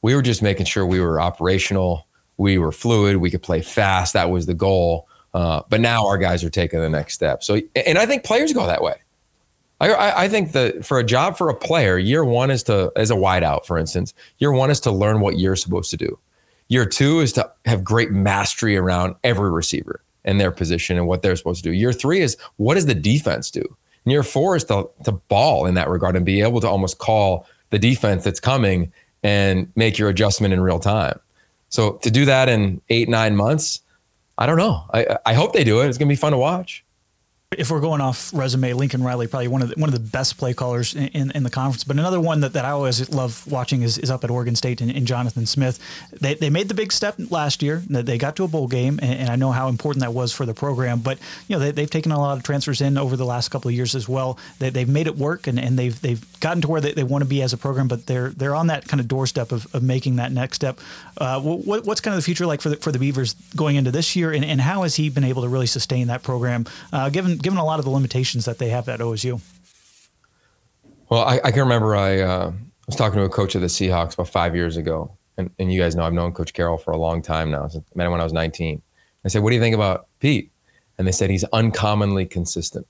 [0.03, 2.07] we were just making sure we were operational
[2.41, 4.15] we were fluid, we could play fast.
[4.15, 5.07] That was the goal.
[5.35, 7.45] Uh, but now our guys are taking the next step.
[7.45, 8.95] So, and I think players go that way.
[9.79, 13.11] I, I think that for a job for a player, year one is to, as
[13.11, 16.19] a wideout, for instance, year one is to learn what you're supposed to do.
[16.69, 20.03] Year two is to have great mastery around every receiver.
[20.25, 21.75] And their position and what they're supposed to do.
[21.75, 23.63] Year three is what does the defense do?
[24.05, 26.99] And year four is to, to ball in that regard and be able to almost
[26.99, 31.19] call the defense that's coming and make your adjustment in real time.
[31.69, 33.81] So to do that in eight, nine months,
[34.39, 34.85] I don't know.
[34.93, 35.89] I, I hope they do it.
[35.89, 36.85] It's going to be fun to watch
[37.59, 40.39] if we're going off resume, Lincoln Riley probably one of the, one of the best
[40.39, 41.83] play callers in, in, in, the conference.
[41.83, 44.81] But another one that, that I always love watching is, is up at Oregon State
[44.81, 45.81] and, and Jonathan Smith.
[46.13, 47.83] They, they made the big step last year.
[47.89, 50.47] They got to a bowl game, and, and, I know how important that was for
[50.47, 51.01] the program.
[51.01, 53.69] But you know they, have taken a lot of transfers in over the last couple
[53.69, 54.39] of years as well.
[54.61, 57.23] They, have made it work, and, and they've they've gotten to where they, they want
[57.23, 57.89] to be as a program.
[57.89, 60.79] But they're they're on that kind of doorstep of, of making that next step.
[61.19, 63.91] Uh, what, what's kind of the future like for the, for the Beavers going into
[63.91, 67.11] this year, and, and how has he been able to really sustain that program, uh,
[67.11, 69.41] given given a lot of the limitations that they have at OSU?
[71.09, 72.53] Well, I, I can remember I uh,
[72.87, 75.81] was talking to a coach of the Seahawks about five years ago, and, and you
[75.81, 77.65] guys know I've known Coach Carroll for a long time now.
[77.65, 78.81] I met him when I was 19.
[79.25, 80.53] I said, "What do you think about Pete?"
[80.99, 82.87] And they said he's uncommonly consistent.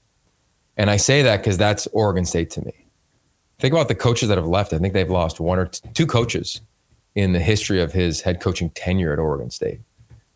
[0.76, 2.72] And I say that because that's Oregon State to me.
[3.58, 4.72] Think about the coaches that have left.
[4.72, 6.60] I think they've lost one or t- two coaches
[7.14, 9.80] in the history of his head coaching tenure at Oregon State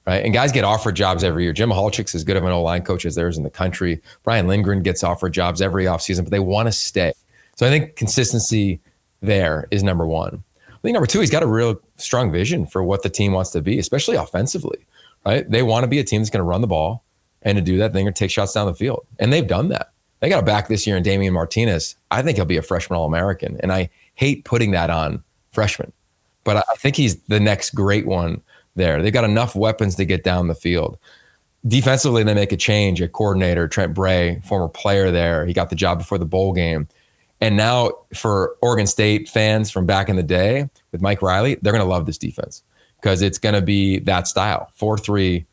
[0.06, 0.24] right?
[0.24, 1.52] And guys get offered jobs every year.
[1.52, 4.00] Jim Michalczik's as good of an O line coach as there is in the country.
[4.22, 7.12] Brian Lindgren gets offered jobs every offseason, but they want to stay.
[7.56, 8.80] So I think consistency
[9.20, 10.42] there is number one.
[10.68, 13.50] I think number two, he's got a real strong vision for what the team wants
[13.52, 14.84] to be, especially offensively,
[15.24, 15.48] right?
[15.48, 17.04] They want to be a team that's going to run the ball
[17.44, 19.06] and to do that, they're going to take shots down the field.
[19.18, 19.92] And they've done that.
[20.20, 21.96] They got a back this year in Damien Martinez.
[22.10, 23.58] I think he'll be a freshman All American.
[23.60, 25.92] And I hate putting that on freshmen,
[26.44, 28.40] but I think he's the next great one
[28.74, 29.02] there.
[29.02, 30.98] They've got enough weapons to get down the field.
[31.66, 33.00] Defensively, they make a change.
[33.00, 36.88] A coordinator, Trent Bray, former player there, he got the job before the bowl game.
[37.40, 41.72] And now for Oregon State fans from back in the day with Mike Riley, they're
[41.72, 42.62] going to love this defense
[43.00, 45.46] because it's going to be that style 4 3.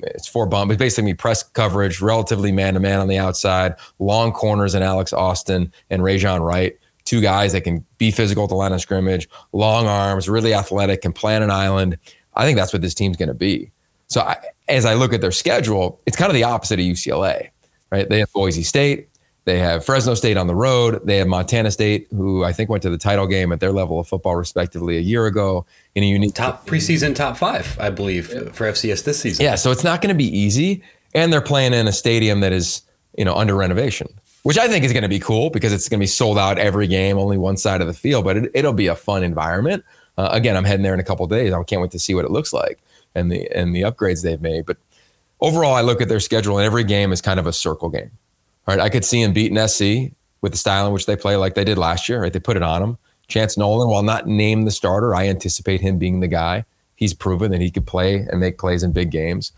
[0.00, 0.72] It's four bump.
[0.72, 5.12] It's basically press coverage, relatively man to man on the outside, long corners and Alex
[5.12, 6.76] Austin and Rejzohn Wright.
[7.04, 11.02] Two guys that can be physical at the line of scrimmage, long arms, really athletic,
[11.02, 11.98] can plan an island.
[12.36, 13.70] I think that's what this team's going to be.
[14.06, 14.36] So I,
[14.68, 17.50] as I look at their schedule, it's kind of the opposite of UCLA,
[17.90, 18.08] right?
[18.08, 19.08] They have Boise State,
[19.44, 22.82] they have Fresno State on the road, they have Montana State, who I think went
[22.82, 26.06] to the title game at their level of football, respectively, a year ago in a
[26.06, 29.44] unique top preseason top five, I believe, for FCS this season.
[29.44, 30.82] Yeah, so it's not going to be easy,
[31.14, 32.82] and they're playing in a stadium that is
[33.16, 34.08] you know under renovation
[34.44, 36.58] which I think is going to be cool because it's going to be sold out
[36.58, 39.82] every game, only one side of the field, but it, will be a fun environment.
[40.16, 41.52] Uh, again, I'm heading there in a couple days.
[41.52, 42.78] I can't wait to see what it looks like
[43.14, 44.66] and the and the upgrades they've made.
[44.66, 44.76] But
[45.40, 48.10] overall, I look at their schedule, and every game is kind of a circle game.
[48.66, 51.36] All right, I could see them beating SC with the style in which they play,
[51.36, 52.22] like they did last year.
[52.22, 52.98] Right, they put it on them.
[53.28, 56.64] Chance Nolan, while not named the starter, I anticipate him being the guy.
[56.96, 59.52] He's proven that he could play and make plays in big games.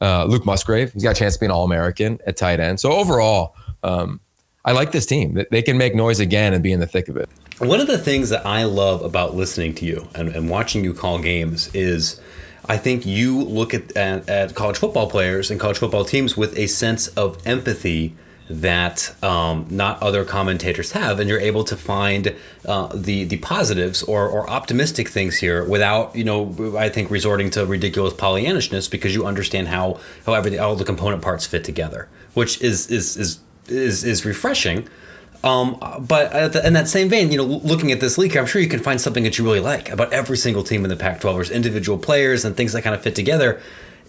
[0.00, 2.80] Uh, Luke Musgrave, he's got a chance to be an All American at tight end.
[2.80, 4.20] So overall, um,
[4.64, 5.44] I like this team.
[5.50, 7.28] They can make noise again and be in the thick of it.
[7.60, 10.94] One of the things that I love about listening to you and, and watching you
[10.94, 12.18] call games is
[12.64, 16.56] I think you look at, at, at, college football players and college football teams with
[16.56, 18.14] a sense of empathy
[18.48, 24.02] that um, not other commentators have, and you're able to find uh, the the positives
[24.04, 29.14] or, or optimistic things here without you know I think resorting to ridiculous Pollyannishness because
[29.14, 33.40] you understand how how everything all the component parts fit together, which is is is
[33.68, 34.88] is, is refreshing
[35.42, 38.60] um, but the, in that same vein, you know, looking at this league I'm sure
[38.60, 41.34] you can find something that you really like about every single team in the Pac-12.
[41.34, 43.60] There's individual players and things that kind of fit together.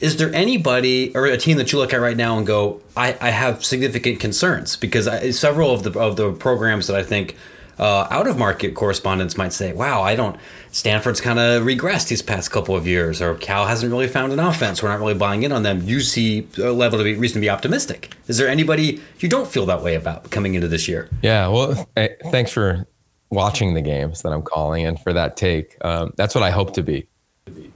[0.01, 3.15] Is there anybody or a team that you look at right now and go, I,
[3.21, 7.37] I have significant concerns because I, several of the of the programs that I think
[7.79, 10.37] uh, out of market correspondents might say, wow, I don't
[10.71, 14.39] Stanford's kind of regressed these past couple of years, or Cal hasn't really found an
[14.39, 14.81] offense.
[14.81, 15.81] We're not really buying in on them.
[15.83, 18.13] You see a level to be reason to be optimistic.
[18.27, 21.09] Is there anybody you don't feel that way about coming into this year?
[21.21, 21.87] Yeah, well,
[22.31, 22.87] thanks for
[23.29, 25.77] watching the games that I'm calling and for that take.
[25.83, 27.07] Um, that's what I hope to be.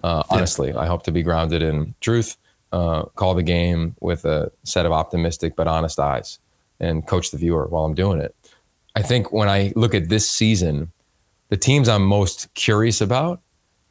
[0.03, 0.79] Uh, honestly, yeah.
[0.79, 2.37] I hope to be grounded in truth.
[2.71, 6.39] Uh, call the game with a set of optimistic but honest eyes,
[6.79, 8.35] and coach the viewer while I'm doing it.
[8.95, 10.91] I think when I look at this season
[11.49, 13.41] the teams I'm most curious about,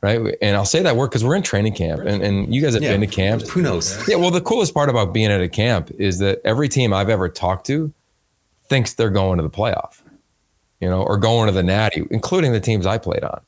[0.01, 0.21] right?
[0.43, 2.83] And I'll say that word because we're in training camp, and, and you guys have
[2.83, 3.43] yeah, been to camp.
[3.43, 4.07] Who knows?
[4.09, 4.17] Yeah.
[4.17, 7.29] Well, the coolest part about being at a camp is that every team I've ever
[7.29, 7.93] talked to
[8.69, 10.03] thinks they're going to the playoff,
[10.81, 13.41] you know, or going to the Natty, including the teams I played on,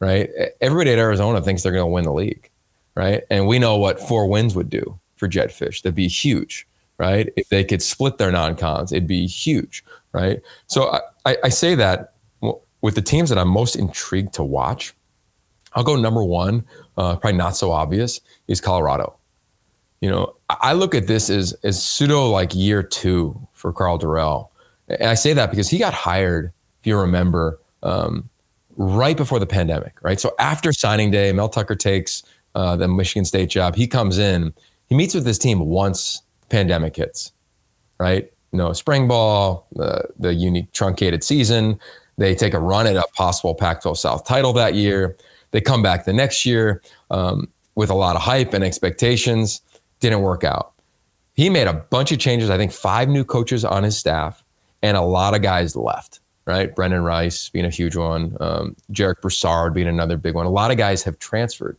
[0.00, 0.28] right?
[0.60, 2.50] Everybody at Arizona thinks they're going to win the league,
[2.96, 3.22] right?
[3.30, 5.82] And we know what four wins would do for Jedd Fisch.
[5.82, 6.66] That'd be huge,
[6.98, 7.32] right?
[7.36, 10.40] If they could split their non-cons, it'd be huge, right?
[10.66, 12.14] So I, I, say that
[12.80, 14.94] with the teams that I'm most intrigued to watch,
[15.74, 16.64] I'll go number one,
[16.96, 19.16] uh, probably not so obvious, is Colorado.
[20.00, 24.48] you know, I look at this as as pseudo like year two for Karl Dorrell.
[24.88, 28.28] And I say that because he got hired, if you remember, um,
[28.76, 30.20] right before the pandemic, right?
[30.20, 32.22] So after signing day, Mel Tucker takes
[32.54, 33.76] uh, the Michigan State job.
[33.76, 34.52] He comes in,
[34.86, 37.32] he meets with his team once pandemic hits,
[37.98, 38.30] right?
[38.52, 41.80] You know, spring ball, the, the unique truncated season.
[42.18, 45.16] They take a run at a possible Pac 12 South title that year.
[45.50, 49.62] They come back the next year um, with a lot of hype and expectations.
[50.00, 50.72] Didn't work out.
[51.34, 54.44] He made a bunch of changes, I think five new coaches on his staff,
[54.82, 56.74] and a lot of guys left right?
[56.74, 60.46] Brendan Rice being a huge one, um, Jarek Broussard being another big one.
[60.46, 61.76] A lot of guys have transferred.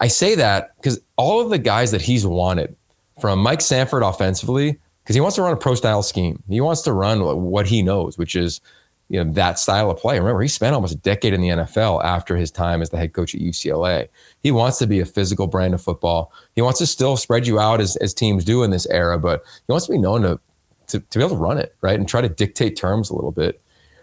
[0.00, 2.74] I say that because all of the guys that he's wanted,
[3.20, 6.42] from Mike Sanford offensively, because he wants to run a pro style scheme.
[6.48, 8.60] He wants to run what he knows, which is
[9.08, 10.18] you know that style of play.
[10.18, 13.12] Remember, he spent almost a decade in the NFL after his time as the head
[13.12, 14.08] coach at UCLA.
[14.42, 16.32] He wants to be a physical brand of football.
[16.54, 19.42] He wants to still spread you out as, as teams do in this era, but
[19.66, 20.40] he wants to be known to,
[20.86, 21.98] to, to be able to run it, right?
[21.98, 23.60] And try to dictate terms a little bit.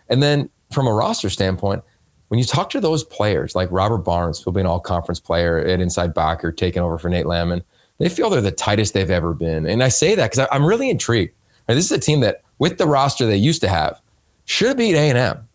[0.10, 1.84] And then from a roster standpoint,
[2.28, 5.58] when you talk to those players like Robert Barnes, who'll be an all conference player
[5.58, 7.64] at inside backer, taking over for Nate Landman,
[8.00, 9.68] they feel they're the tightest they've ever been.
[9.68, 11.34] And I say that because I'm really intrigued.
[11.68, 14.02] This is a team that, with the roster they used to have,
[14.46, 15.48] should beat A&M,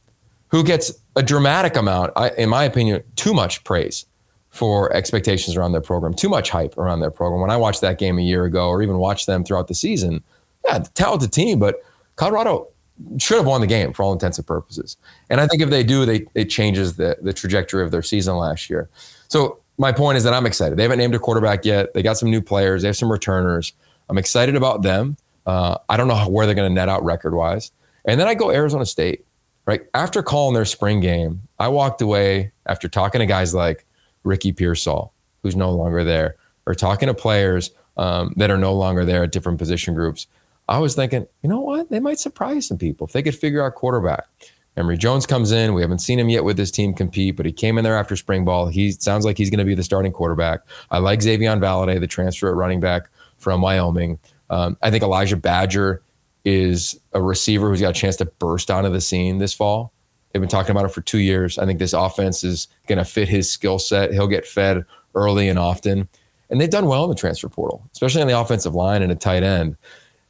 [0.48, 4.06] who gets a dramatic amount, in my opinion, too much praise
[4.50, 7.40] for expectations around their program, too much hype around their program.
[7.40, 10.22] When I watched that game a year ago, or even watched them throughout the season,
[10.64, 11.82] yeah, talented team, but
[12.14, 12.68] Colorado
[13.18, 14.96] should have won the game for all intents and purposes.
[15.28, 18.36] And I think if they do, they it changes the the trajectory of their season
[18.36, 18.88] last year.
[19.26, 20.78] So my point is that I'm excited.
[20.78, 21.94] They haven't named a quarterback yet.
[21.94, 22.82] They got some new players.
[22.82, 23.72] They have some returners.
[24.08, 25.16] I'm excited about them.
[25.46, 27.72] Uh, I don't know where they're going to net out record wise.
[28.04, 29.24] And then I go Arizona State.
[29.66, 33.86] Right after calling their spring game, I walked away after talking to guys like
[34.22, 39.06] Ricky Pearsall, who's no longer there, or talking to players um, that are no longer
[39.06, 40.26] there at different position groups.
[40.68, 41.88] I was thinking, you know what?
[41.90, 44.26] They might surprise some people if they could figure out quarterback.
[44.76, 45.74] Emory Jones comes in.
[45.74, 48.16] We haven't seen him yet with this team compete, but he came in there after
[48.16, 48.66] spring ball.
[48.66, 50.60] He sounds like he's going to be the starting quarterback.
[50.90, 53.08] I like Xazavian Valladay, the transfer at running back
[53.38, 54.18] from Wyoming.
[54.50, 56.02] Um, I think Elijah Badger
[56.44, 59.92] is a receiver who's got a chance to burst onto the scene this fall.
[60.32, 61.58] They've been talking about it for two years.
[61.58, 64.12] I think this offense is going to fit his skill set.
[64.12, 64.84] He'll get fed
[65.14, 66.08] early and often.
[66.50, 69.14] And they've done well in the transfer portal, especially on the offensive line and a
[69.14, 69.76] tight end.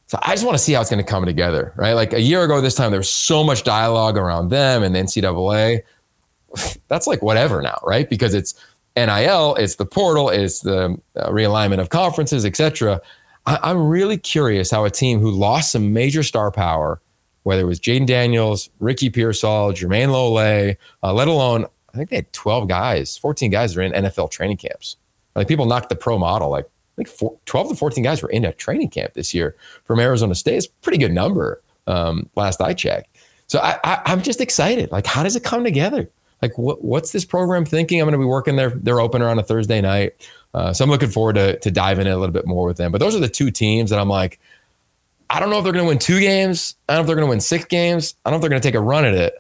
[0.07, 1.95] So I just want to see how it's going to come together, right?
[1.95, 5.01] Like a year ago this time, there was so much dialogue around them and the
[5.01, 5.81] NCAA.
[6.89, 8.09] That's like whatever now, right?
[8.09, 8.55] Because it's
[8.97, 13.01] NIL, it's the portal, it's the uh, realignment of conferences, etc.
[13.47, 17.03] I'm really curious how a team who lost some major star power,
[17.43, 22.17] whether it was Jayden Daniels, Ricky Pearsall, Jermayne Lole, uh, let alone I think they
[22.17, 24.97] had 12 guys, 14 guys are in NFL training camps.
[25.37, 28.31] Like people knocked the pro model, like I think four, 12 to 14 guys were
[28.31, 30.57] in a training camp this year from Arizona State.
[30.57, 33.17] It's a pretty good number um, last I checked.
[33.49, 34.93] So I, I, I'm just excited.
[34.93, 36.09] Like, how does it come together?
[36.41, 38.01] Like, what, what's this program thinking?
[38.01, 40.29] I'm going to be working their, their opener on a Thursday night.
[40.53, 42.93] Uh, so I'm looking forward to, to diving in a little bit more with them.
[42.93, 44.39] But those are the two teams that I'm like,
[45.31, 46.77] I don't know if they're going to win two games.
[46.89, 48.15] I don't know if they're going to win six games.
[48.25, 49.35] I don't know if they're going to take a run at it,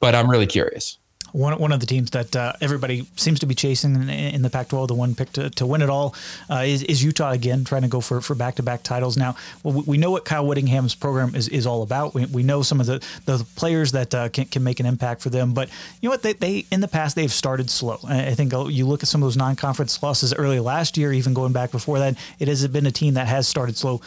[0.00, 0.98] but I'm really curious
[1.32, 4.50] one one of the teams that uh, everybody seems to be chasing in, in the
[4.50, 6.14] Pac-12, the one picked to, to win it all,
[6.50, 9.16] uh, is, is Utah again, trying to go for, for back-to-back titles.
[9.16, 12.14] Now, well, we know what Kyle Whittingham's program is, is all about.
[12.14, 15.20] We, we know some of the, the players that uh, can, can make an impact
[15.20, 15.68] for them, but
[16.00, 16.22] you know what?
[16.22, 17.98] They, they in the past they've started slow.
[18.06, 21.34] I think uh, you look at some of those non-conference losses early last year, even
[21.34, 24.00] going back before that, it has been a team that has started slow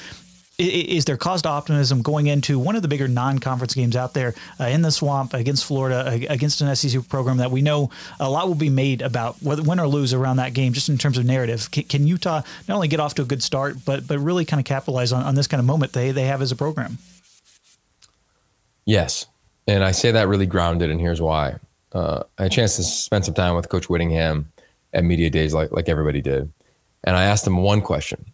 [0.62, 4.34] is there cause to optimism going into one of the bigger non-conference games out there
[4.60, 8.48] uh, in the swamp against Florida against an SEC program that we know a lot
[8.48, 11.26] will be made about whether win or lose around that game just in terms of
[11.26, 11.72] narrative?
[11.72, 14.60] Can, can Utah not only get off to a good start but but really kind
[14.60, 16.98] of capitalize on, on this kind of moment they they have as a program?
[18.86, 19.26] Yes.
[19.68, 21.56] And I say that really grounded and here's why.
[21.94, 24.52] Uh, I had a chance to spend some time with Coach Whittingham
[24.94, 26.52] at media days like like everybody did.
[27.04, 28.26] And I asked him one question.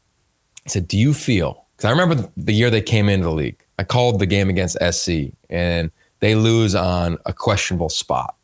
[0.65, 3.63] I said do you feel because I remember the year they came into the league.
[3.77, 8.35] I called the game against SC, and they lose on a questionable spot.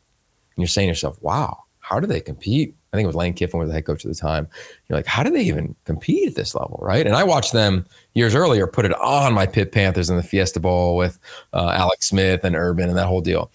[0.54, 3.34] And you're saying to yourself, "Wow, how do they compete?" I think it was Lane
[3.34, 4.46] Kiffin was the head coach at the time.
[4.88, 7.04] You're like, how do they even compete at this level, right?
[7.04, 10.60] And I watched them years earlier put it on my Pitt Panthers in the Fiesta
[10.60, 11.18] Bowl with
[11.52, 13.50] uh, Alex Smith and Urban and that whole deal.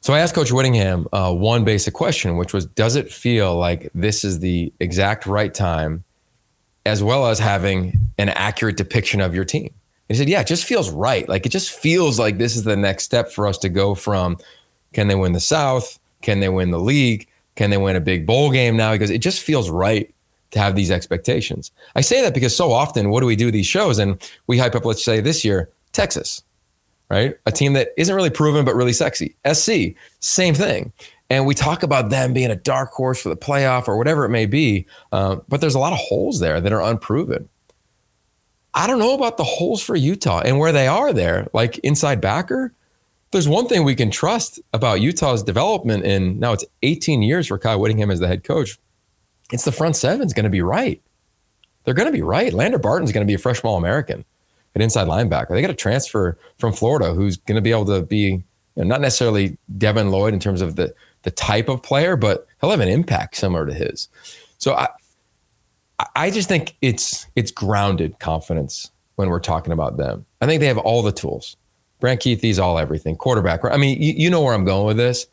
[0.00, 3.90] So I asked Coach Whittingham uh, one basic question, which was, does it feel like
[3.94, 6.02] this is the exact right time
[6.84, 9.72] as well as having an accurate depiction of your team.
[10.08, 11.28] And he said, Yeah, it just feels right.
[11.28, 14.36] Like it just feels like this is the next step for us to go from
[14.92, 15.98] can they win the South?
[16.20, 17.28] Can they win the league?
[17.56, 18.92] Can they win a big bowl game now?
[18.92, 20.12] Because it just feels right
[20.52, 21.70] to have these expectations.
[21.96, 23.98] I say that because so often, what do we do these shows?
[23.98, 26.42] And we hype up, let's say this year, Texas,
[27.10, 27.36] right?
[27.46, 29.34] A team that isn't really proven, but really sexy.
[29.50, 30.92] SC, same thing.
[31.32, 34.28] And we talk about them being a dark horse for the playoff or whatever it
[34.28, 34.84] may be.
[35.12, 37.48] Uh, but there's a lot of holes there that are unproven.
[38.74, 42.20] I don't know about the holes for Utah and where they are there, like inside
[42.20, 42.74] backer.
[43.30, 47.58] There's one thing we can trust about Utah's development in now it's 18 years for
[47.58, 48.78] Kyle Whittingham as the head coach.
[49.50, 51.00] It's the front seven's going to be right.
[51.84, 52.52] They're going to be right.
[52.52, 54.22] Lander Barton's going to be a freshman All American,
[54.74, 55.48] an inside linebacker.
[55.48, 58.42] They got a transfer from Florida who's going to be able to be you
[58.76, 62.70] know, not necessarily Devin Lloyd in terms of the the type of player, but he'll
[62.70, 64.08] have an impact similar to his.
[64.58, 64.88] So I,
[66.16, 70.24] I just think it's it's grounded confidence when we're talking about them.
[70.40, 71.56] I think they have all the tools.
[72.00, 73.16] Brant Kuithe's all everything.
[73.16, 73.64] Quarterback.
[73.64, 75.26] I mean, you, you know where I'm going with this.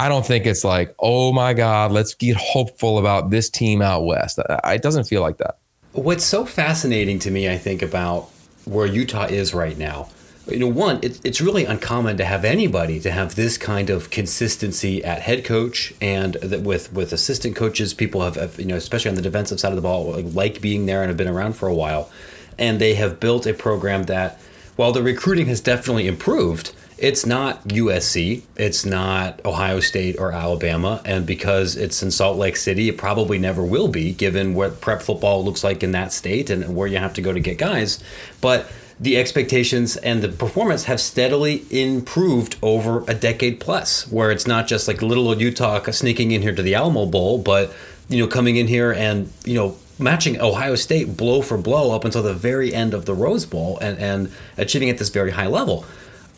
[0.00, 4.04] I don't think it's like, oh my God, let's get hopeful about this team out
[4.04, 4.38] west.
[4.64, 5.58] It doesn't feel like that.
[5.92, 8.30] What's so fascinating to me, I think, about
[8.64, 10.08] where Utah is right now
[10.50, 14.10] you know, one, it, it's really uncommon to have anybody to have this kind of
[14.10, 17.94] consistency at head coach and that with with assistant coaches.
[17.94, 20.60] People have, have, you know, especially on the defensive side of the ball, like, like
[20.60, 22.10] being there and have been around for a while,
[22.58, 24.38] and they have built a program that,
[24.76, 31.00] while the recruiting has definitely improved, it's not USC, it's not Ohio State or Alabama,
[31.04, 35.00] and because it's in Salt Lake City, it probably never will be, given what prep
[35.02, 38.02] football looks like in that state and where you have to go to get guys,
[38.40, 38.68] but
[39.00, 44.66] the expectations and the performance have steadily improved over a decade plus, where it's not
[44.66, 47.72] just like little old Utah sneaking in here to the Alamo Bowl, but
[48.08, 52.04] you know coming in here and you know matching Ohio State blow for blow up
[52.04, 55.46] until the very end of the Rose Bowl and, and achieving at this very high
[55.46, 55.84] level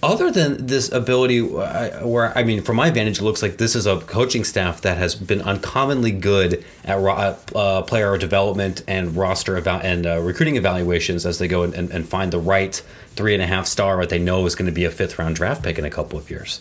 [0.02, 3.86] other than this ability, where I mean, from my vantage, it looks like this is
[3.86, 6.98] a coaching staff that has been uncommonly good at
[7.54, 12.08] uh, player development and roster eval- and uh, recruiting evaluations as they go and, and,
[12.08, 12.82] find the right
[13.14, 15.36] three and a half star what they know is going to be a fifth round
[15.36, 16.60] draft pick in a couple of years.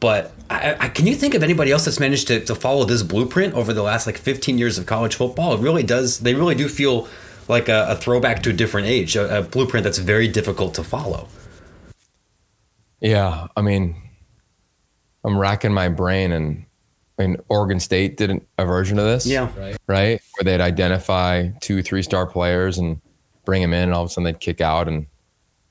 [0.00, 3.04] But I, I, can you think of anybody else that's managed to, to follow this
[3.04, 5.54] blueprint over the last like 15 years of college football?
[5.54, 6.18] It really does.
[6.18, 7.06] They really do feel
[7.46, 10.82] like a, a throwback to a different age, a, a blueprint that's very difficult to
[10.82, 11.28] follow.
[13.02, 13.96] Yeah, I mean,
[15.24, 16.64] I'm racking my brain, and
[17.18, 19.26] I mean, Oregon State did a version of this.
[19.26, 19.76] Yeah, right.
[19.88, 23.00] Right, where they'd identify two, three star players and
[23.44, 25.06] bring them in, and all of a sudden they'd kick out, and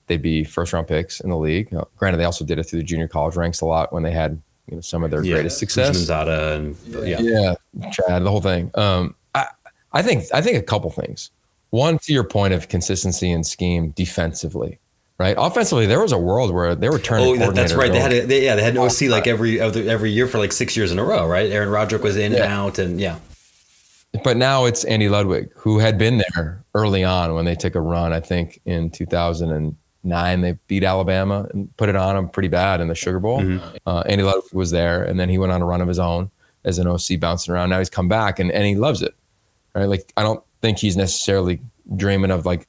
[0.07, 1.71] they'd be first round picks in the league.
[1.71, 4.11] Now, granted, they also did it through the junior college ranks a lot when they
[4.11, 5.95] had you know some of their yeah, greatest success.
[5.95, 6.75] Gonzaga and
[7.07, 7.55] yeah, yeah,
[7.91, 8.71] Chad, the whole thing.
[8.75, 9.47] Um, I,
[9.93, 11.32] I think I think a couple things.
[11.69, 14.80] One, to your point of consistency and scheme defensively
[15.22, 15.36] right?
[15.38, 17.41] Offensively, there was a world where they were turning.
[17.43, 17.91] Oh, that's right.
[17.91, 20.51] They had a, they, yeah, they had an OC like every every year for like
[20.51, 21.49] six years in a row, right?
[21.51, 22.43] Aaron Roderick was in yeah.
[22.43, 23.19] and out, and yeah.
[24.24, 27.82] But now it's Andy Ludwig, who had been there early on when they took a
[27.82, 28.11] run.
[28.11, 32.88] I think in 2009 they beat Alabama and put it on them pretty bad in
[32.88, 33.41] the Sugar Bowl.
[33.41, 33.78] Mm-hmm.
[33.86, 36.32] Uh, Andy Ludwig was there, and then he went on a run of his own
[36.65, 37.69] as an OC bouncing around.
[37.69, 39.13] Now he's come back and, and he loves it,
[39.76, 39.86] right?
[39.86, 41.61] Like I don't think he's necessarily
[41.95, 42.67] dreaming of like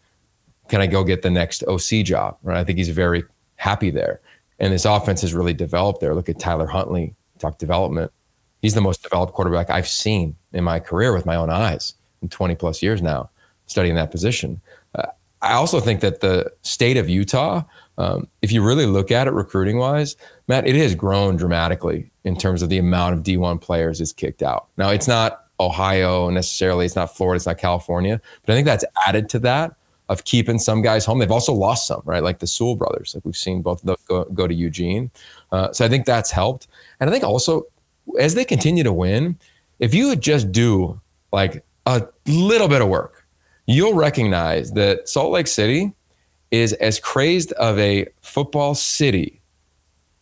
[0.73, 2.39] can I go get the next OC job?
[2.43, 2.57] Right.
[2.57, 3.25] I think he's very
[3.57, 4.23] happy there.
[4.59, 6.15] And this offense has really developed there.
[6.15, 8.11] Look at Tyler Huntley, talk development.
[8.63, 11.93] He's the most developed quarterback I've seen in my career with my own eyes
[12.23, 13.29] in 20 plus years now,
[13.67, 14.63] studying that position.
[14.95, 15.09] Uh,
[15.43, 17.65] I also think that the state of Utah,
[17.99, 20.17] um, if you really look at it recruiting wise,
[20.49, 24.43] Matt, it has grown dramatically in terms of the amount of D1 players is kicked
[24.43, 24.69] out.
[24.79, 28.87] Now, it's not Ohio necessarily, it's not Florida, it's not California, but I think that's
[29.07, 29.77] added to that
[30.13, 31.19] of keeping some guys home.
[31.19, 32.23] They've also lost some, right?
[32.23, 33.15] Like the Sewell brothers.
[33.15, 35.11] Like we've seen both of go, go to Eugene.
[35.51, 36.69] Uh, so I think that's helped.
[37.01, 37.65] And I think also
[38.19, 39.39] as they continue to win,
[39.79, 41.01] if you would just do
[41.33, 43.27] like a little bit of work,
[43.67, 45.93] you'll recognize that Salt Lake City
[46.51, 49.41] is as crazed of a football city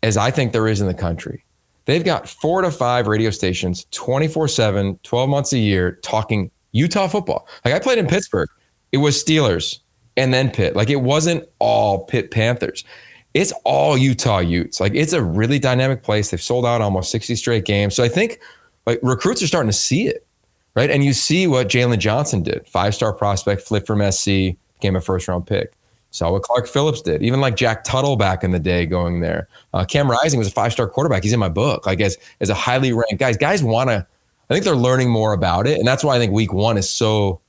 [0.03, 1.45] as I think there is in the country.
[1.86, 7.09] They've got four to five radio stations 24 7, 12 months a year talking Utah
[7.09, 7.49] football.
[7.64, 8.49] Like I played in Pittsburgh
[8.93, 9.78] it was Steelers
[10.16, 10.76] and then Pitt.
[10.76, 12.84] Like it wasn't all Pitt Panthers.
[13.32, 14.80] It's all Utah Utes.
[14.80, 16.30] Like it's a really dynamic place.
[16.30, 17.95] They've sold out almost 60 straight games.
[17.95, 18.41] So I think
[18.86, 20.26] like recruits are starting to see it,
[20.74, 20.91] right?
[20.91, 22.66] And you see what Jalen Johnson did.
[22.66, 25.74] Five star prospect, flipped from SC, became a first round pick.
[26.12, 27.22] Saw what Clark Phillips did.
[27.22, 29.47] Even like Jack Tuttle back in the day going there.
[29.72, 31.22] Uh, Cam Rising was a five star quarterback.
[31.22, 31.86] He's in my book.
[31.86, 33.36] Like as as a highly ranked guys.
[33.36, 34.05] Guys want to.
[34.49, 36.91] I think they're learning more about it, and that's why I think Week One is
[36.91, 37.41] so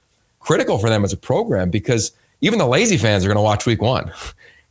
[0.42, 2.12] critical for them as a program because
[2.42, 4.12] even the lazy fans are going to watch week one.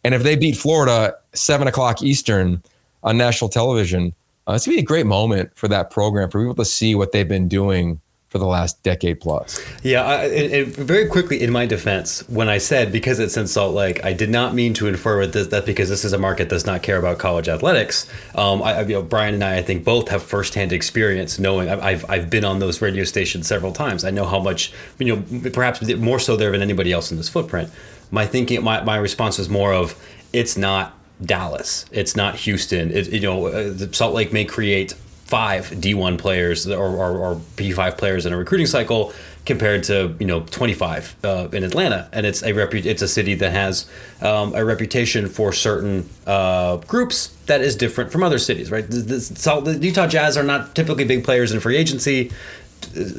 [0.05, 2.63] And if they beat Florida seven o'clock Eastern
[3.03, 4.15] on national television,
[4.47, 6.95] uh, it's going to be a great moment for that program for people to see
[6.95, 8.01] what they've been doing
[8.31, 9.61] for the last decade plus.
[9.83, 13.75] Yeah, I, and, very quickly in my defense, when I said because it's in Salt
[13.75, 16.55] Lake, I did not mean to infer with that because this is a market that
[16.55, 18.09] does not care about college athletics.
[18.37, 21.69] Um, I, you know, Brian and I, I think both have firsthand experience knowing.
[21.69, 24.05] I've I've been on those radio stations several times.
[24.05, 27.29] I know how much you know, perhaps more so there than anybody else in this
[27.29, 27.69] footprint.
[28.13, 30.01] My thinking, my my response is more of
[30.33, 32.93] it's not Dallas, it's not Houston.
[32.93, 34.95] It, you know, uh, Salt Lake may create
[35.31, 39.13] five D1 players or, or, or P5 players in a recruiting cycle
[39.47, 43.35] compared to you know 25 uh, in Atlanta, and it's a repu- it's a city
[43.35, 43.89] that has
[44.21, 48.91] um, a reputation for certain uh, groups that is different from other cities, right?
[48.91, 52.33] The, the, the, Utah Jazz are not typically big players in free agency.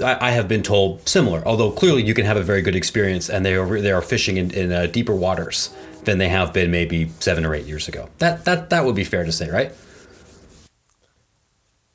[0.04, 3.30] I, I, have been told similar, although clearly you can have a very good experience,
[3.30, 6.72] and they are they are fishing in, in uh, deeper waters than they have been
[6.72, 8.10] maybe seven or eight years ago.
[8.18, 9.72] That that that would be fair to say, right?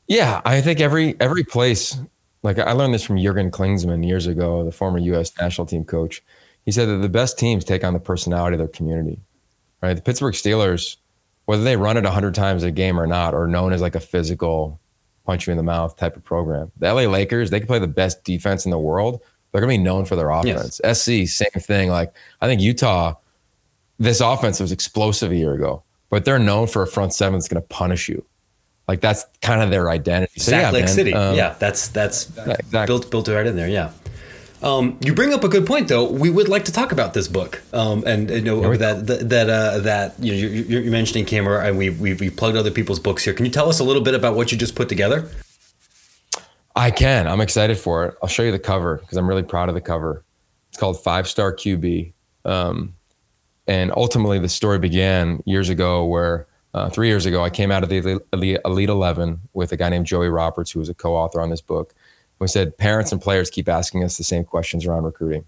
[0.09, 1.99] Yeah, I think every every place,
[2.43, 5.33] like I learned this from Jurgen Klinsmann years ago, the former U.S.
[5.41, 6.23] national team coach.
[6.65, 9.21] He said that the best teams take on the personality of their community.
[9.83, 10.97] Right, the Pittsburgh Steelers,
[11.45, 14.01] whether they run it hundred times a game or not, are known as like a
[14.01, 14.81] physical,
[15.25, 16.73] punch you in the mouth type of program.
[16.79, 19.21] The LA Lakers, they can play the best defense in the world.
[19.53, 20.81] They're gonna be known for their offense.
[20.83, 21.03] Yes.
[21.03, 21.91] SC, same thing.
[21.91, 23.15] Like I think Utah,
[23.99, 27.49] this offense was explosive a year ago, but they're known for a front seven that's
[27.49, 28.25] gonna punish you.
[28.89, 30.41] Like that's kind of their identity.
[30.41, 31.13] So, yeah, Lake man, City.
[31.13, 32.87] Um, yeah, that's that's exactly.
[32.87, 33.69] built built right in there.
[33.69, 33.93] Yeah.
[34.63, 36.11] Um, you bring up a good point, though.
[36.11, 39.51] We would like to talk about this book, um, and you know that that that,
[39.51, 42.99] uh, that you know you're, you're mentioning camera, and we've, we've we've plugged other people's
[42.99, 43.35] books here.
[43.35, 45.29] Can you tell us a little bit about what you just put together?
[46.75, 47.27] I can.
[47.27, 48.15] I'm excited for it.
[48.23, 50.25] I'll show you the cover because I'm really proud of the cover.
[50.71, 52.13] It's called Five Star QB,
[52.45, 52.95] um,
[53.67, 56.47] and ultimately the story began years ago where
[56.77, 59.89] uh, three years ago, I came out of the Elite, Elite 11 with a guy
[59.89, 61.95] named Joey Roberts, who was a co-author on this book.
[62.39, 65.47] We said parents and players keep asking us the same questions around recruiting,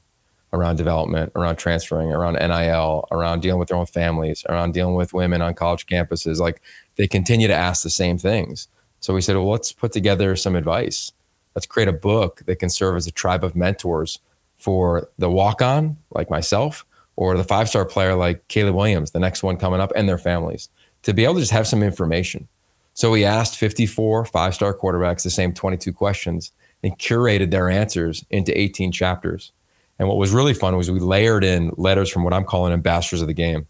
[0.54, 5.12] around development, around transferring, around NIL, around dealing with their own families, around dealing with
[5.12, 6.38] women on college campuses.
[6.38, 6.62] Like
[6.96, 8.68] they continue to ask the same things.
[9.00, 11.12] So we said, well, let's put together some advice.
[11.54, 14.18] Let's create a book that can serve as a tribe of mentors
[14.56, 19.20] for the walk on, like myself, or the five star player like Caleb Williams, the
[19.20, 20.70] next one coming up, and their families
[21.08, 22.46] to be able to just have some information.
[22.92, 26.52] So we asked 54 five star quarterbacks the same 22 questions
[26.82, 29.52] and curated their answers into 18 chapters.
[29.98, 33.22] And what was really fun was we layered in letters from what I'm calling ambassadors
[33.22, 33.66] of the game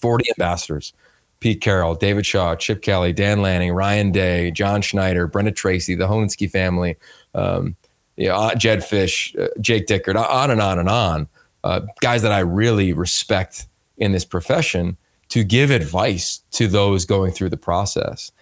[0.00, 0.92] 40 ambassadors.
[1.38, 6.08] Pete Carroll, David Shaw, Chip Kelly, Dan Lanning, Ryan Day, John Schneider, Brenda Tracy, the
[6.08, 6.96] Hilinski family,
[7.36, 7.76] um,
[8.16, 11.28] you know, uh, Jedd Fisch, uh, Jake Dickert, on and on and on.
[11.62, 14.96] Uh, guys that I really respect in this profession
[15.30, 18.32] to give advice to those going through the process.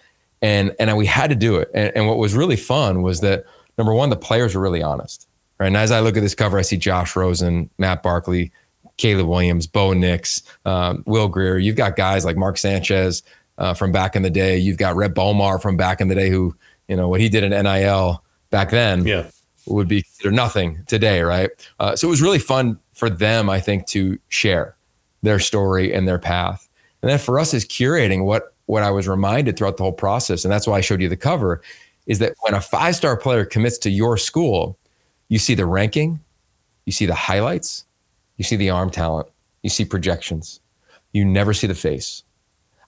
[0.43, 1.71] And and we had to do it.
[1.75, 3.45] And, and what was really fun was that
[3.79, 5.27] number one, the players were really honest.
[5.59, 5.69] Right.
[5.69, 8.53] And as I look at this cover, I see Josh Rosen, Matt Barkley,
[8.99, 11.59] Caleb Williams, Bo Nix, um, Will Grier.
[11.59, 13.23] You've got guys like Mark Sanchez
[13.59, 14.59] uh, from back in the day.
[14.59, 16.55] You've got Rhett Bomar from back in the day who,
[16.89, 19.27] you know, what he did in NIL back then yeah.
[19.67, 21.51] would be considered nothing today, right?
[21.79, 24.77] Uh, so it was really fun for them, I think, to share
[25.23, 26.66] their story and their path.
[27.07, 30.45] And then for us as curating, what what I was reminded throughout the whole process,
[30.45, 31.63] and that's why I showed you the cover,
[32.09, 34.77] is that when a five star player commits to your school,
[35.29, 36.19] you see the ranking,
[36.85, 37.85] you see the highlights,
[38.39, 39.29] you see the arm talent,
[39.63, 40.59] you see projections,
[41.13, 42.25] you never see the face.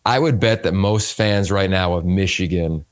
[0.04, 2.84] I would bet that most fans right now of Michigan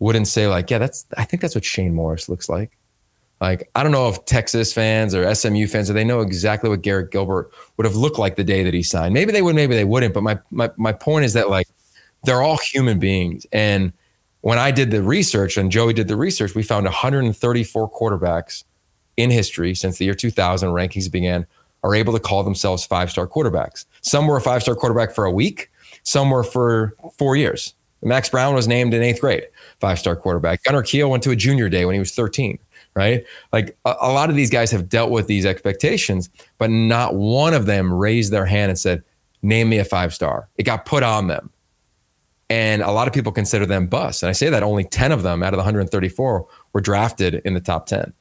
[0.00, 2.76] wouldn't say like, yeah, that's I think that's what Shane Morris looks like.
[3.42, 6.80] Like, I don't know if Texas fans or SMU fans, or they know exactly what
[6.80, 9.14] Garrett Gilbert would have looked like the day that he signed.
[9.14, 10.14] Maybe they would, maybe they wouldn't.
[10.14, 11.66] But my my my point is that like
[12.22, 13.44] they're all human beings.
[13.50, 13.92] And
[14.42, 18.62] when I did the research and Joey did the research, we found 134 quarterbacks
[19.16, 21.44] in history since the year 2000 rankings began
[21.82, 23.86] are able to call themselves five star quarterbacks.
[24.02, 25.68] Some were a five star quarterback for a week,
[26.04, 27.74] some were for four years.
[28.04, 29.48] Max Brown was named in eighth grade,
[29.80, 30.62] five star quarterback.
[30.62, 32.60] Gunner Kiel went to a junior day when he was 13
[32.94, 33.24] right?
[33.52, 36.28] Like a, a, lot of these guys have dealt with these expectations,
[36.58, 39.02] but not one of them raised their hand and said,
[39.44, 40.48] Name me a five star.
[40.56, 41.50] It got put on them.
[42.48, 44.22] And a lot of people consider them busts.
[44.22, 47.54] And I say that only 10 of them out of the 134 were drafted in
[47.54, 48.12] the top 10.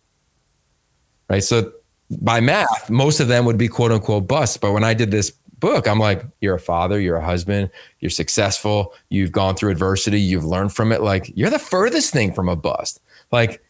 [1.29, 1.43] Right.
[1.43, 1.71] So
[2.19, 4.57] by math, most of them would be quote unquote busts.
[4.57, 7.69] But when I did this book, I'm like, you're a father, you're a husband,
[7.99, 11.01] you're successful, you've gone through adversity, you've learned from it.
[11.01, 12.99] Like, you're the furthest thing from a bust.
[13.31, 13.61] Like,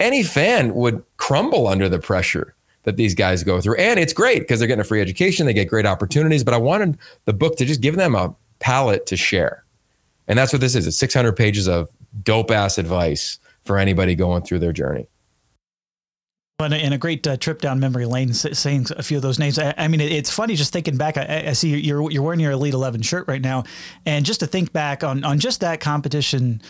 [0.00, 3.76] any fan would crumble under the pressure that these guys go through.
[3.76, 6.44] And it's great because they're getting a free education, they get great opportunities.
[6.44, 9.64] But I wanted the book to just give them a palette to share.
[10.26, 10.86] And that's what this is.
[10.86, 11.90] It's 600 pages of
[12.22, 15.08] dope ass advice for anybody going through their journey.
[16.60, 19.38] And a, and a great uh, trip down memory lane, saying a few of those
[19.38, 19.58] names.
[19.58, 21.16] I, I mean, it, it's funny just thinking back.
[21.16, 23.64] I, I, see you're you're wearing your Elite Eleven shirt right now,
[24.04, 26.60] and just to think back on on just that competition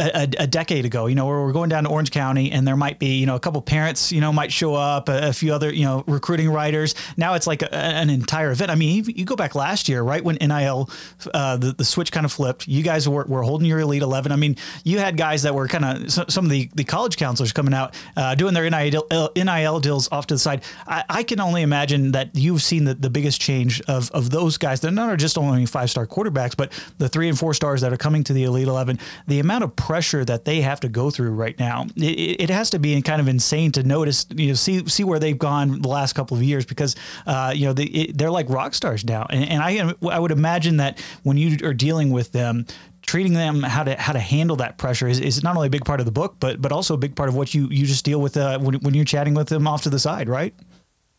[0.00, 2.76] a, a, decade ago, you know, where we're going down to Orange County and there
[2.76, 5.52] might be, you know, a couple parents, you know, might show up, a, a few
[5.52, 6.94] other, you know, recruiting writers.
[7.16, 8.70] Now it's like a, an entire event.
[8.70, 10.88] I mean, you, go back last year, right when NIL,
[11.34, 14.30] uh, the, the switch kind of flipped, you guys were, were holding your Elite 11.
[14.30, 17.16] I mean, you had guys that were kind of so, some of the, the college
[17.16, 20.62] counselors coming out, uh, doing their NIL, NIL deals off to the side.
[20.86, 24.58] I, I, can only imagine that you've seen the, the biggest change of, of those
[24.58, 24.80] guys.
[24.80, 27.96] They're not just only five star quarterbacks, but the three and four stars that are
[27.96, 31.30] coming to the Elite 11, the amount of pressure that they have to go through
[31.30, 31.86] right now.
[31.96, 35.18] It, it has to be kind of insane to notice, you know, see see where
[35.18, 36.94] they've gone the last couple of years because,
[37.26, 39.26] uh, you know, they, it, they're like rock stars now.
[39.30, 42.66] And, and I I would imagine that when you are dealing with them,
[43.00, 45.86] treating them how to how to handle that pressure is, is not only a big
[45.86, 48.04] part of the book, but but also a big part of what you you just
[48.04, 50.52] deal with uh, when, when you're chatting with them off to the side, right?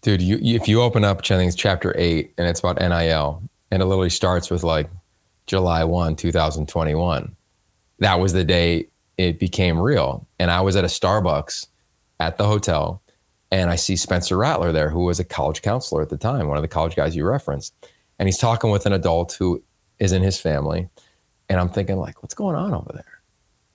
[0.03, 3.41] Dude, you, if you open up Jennings chapter eight and it's about NIL,
[3.71, 4.91] and it literally starts with like
[5.47, 7.35] July one, two thousand twenty one.
[7.99, 8.87] That was the day
[9.17, 10.27] it became real.
[10.39, 11.67] And I was at a Starbucks
[12.19, 13.01] at the hotel
[13.51, 16.57] and I see Spencer Rattler there, who was a college counselor at the time, one
[16.57, 17.73] of the college guys you referenced.
[18.19, 19.63] And he's talking with an adult who
[19.97, 20.89] is in his family.
[21.49, 23.21] And I'm thinking, like, what's going on over there?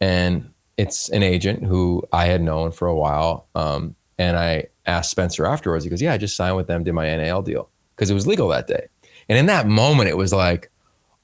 [0.01, 3.47] And it's an agent who I had known for a while.
[3.55, 6.93] Um, and I asked Spencer afterwards, he goes, Yeah, I just signed with them, did
[6.93, 8.89] my NIL deal because it was legal that day.
[9.29, 10.70] And in that moment, it was like,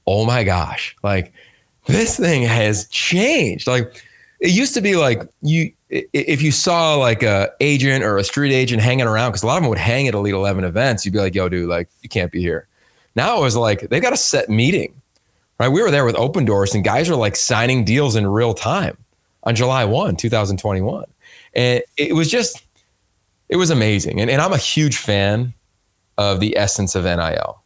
[0.07, 1.33] oh my gosh, like
[1.87, 3.67] this thing has changed.
[3.67, 4.03] Like,
[4.39, 8.53] it used to be like you if you saw like a agent or a street
[8.53, 11.11] agent hanging around because a lot of them would hang at elite 11 events you'd
[11.11, 12.67] be like yo dude like you can't be here.
[13.15, 14.93] Now it was like they got a set meeting
[15.61, 15.69] right?
[15.69, 18.97] We were there with Opendorse, and guys are like signing deals in real time
[19.43, 21.05] on july 1 2021
[21.53, 22.63] and it was just
[23.49, 24.21] it was amazing.
[24.21, 25.53] And, and i'm a huge fan
[26.17, 27.60] of the essence of nil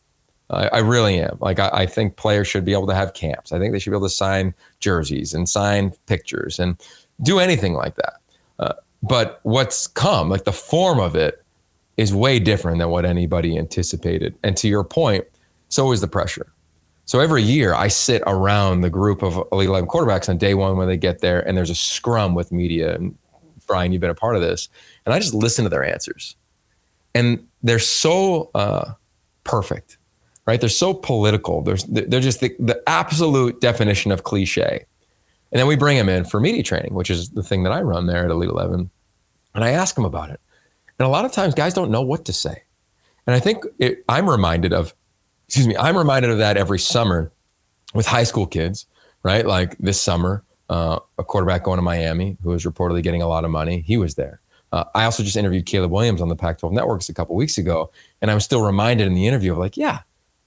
[0.49, 1.37] I, I really am.
[1.39, 3.51] Like I, I, think players should be able to have camps.
[3.51, 6.77] I think they should be able to sign jerseys and sign pictures and
[7.21, 8.13] do anything like that.
[8.59, 11.43] Uh, but what's come, like the form of it,
[11.97, 14.35] is way different than what anybody anticipated.
[14.43, 15.25] And to your point,
[15.69, 16.51] so is the pressure.
[17.05, 20.75] So every year I sit around the group of Elite 11 quarterbacks on day one
[20.75, 22.95] when they get there, and there's a scrum with media.
[22.95, 23.15] And
[23.67, 24.69] Brian, you've been a part of this.
[25.05, 26.35] And I just listen to their answers.
[27.13, 28.93] And they're so uh,
[29.43, 29.97] perfect
[30.45, 30.59] right?
[30.59, 31.61] They're so political.
[31.61, 34.85] They're, they're just the, the absolute definition of cliche.
[35.51, 37.81] And then we bring them in for media training, which is the thing that I
[37.81, 38.89] run there at Elite 11.
[39.53, 40.39] And I ask them about it.
[40.99, 42.63] And a lot of times guys don't know what to say.
[43.27, 44.93] And I think it, I'm reminded of,
[45.47, 47.31] excuse me, I'm reminded of that every summer
[47.93, 48.85] with high school kids,
[49.23, 49.45] right?
[49.45, 53.45] Like this summer, uh, a quarterback going to Miami who was reportedly getting a lot
[53.45, 54.41] of money, he was there.
[54.71, 57.57] Uh, I also just interviewed Caleb Williams on the Pac 12 networks a couple weeks
[57.57, 57.91] ago.
[58.21, 60.01] And I'm still reminded in the interview of like, yeah,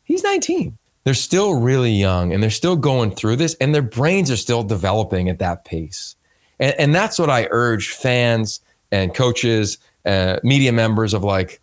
[0.09, 0.77] He's 19.
[1.05, 4.63] They're still really young and they're still going through this and their brains are still
[4.63, 6.17] developing at that pace.
[6.59, 11.61] And, and that's what I urge fans and coaches, uh, media members of like,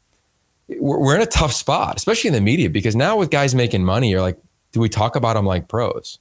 [0.67, 3.83] we're, we're in a tough spot, especially in the media, because now with guys making
[3.83, 4.37] money, you're like,
[4.71, 6.19] do we talk about them like pros?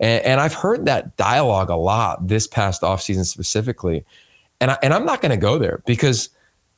[0.00, 4.04] And, and I've heard that dialogue a lot this past offseason specifically.
[4.60, 6.30] And, I, and I'm not going to go there because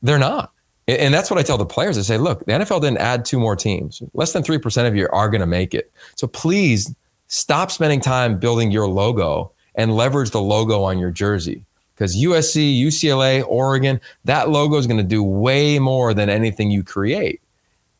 [0.03, 0.51] they're not.
[0.87, 1.97] And that's what I tell the players.
[1.97, 4.01] I say, look, the NFL didn't add two more teams.
[4.13, 5.91] Less than 3% of you are going to make it.
[6.15, 6.93] So please
[7.27, 11.63] stop spending time building your logo and leverage the logo on your jersey.
[11.95, 16.83] Because USC, UCLA, Oregon, that logo is going to do way more than anything you
[16.83, 17.41] create.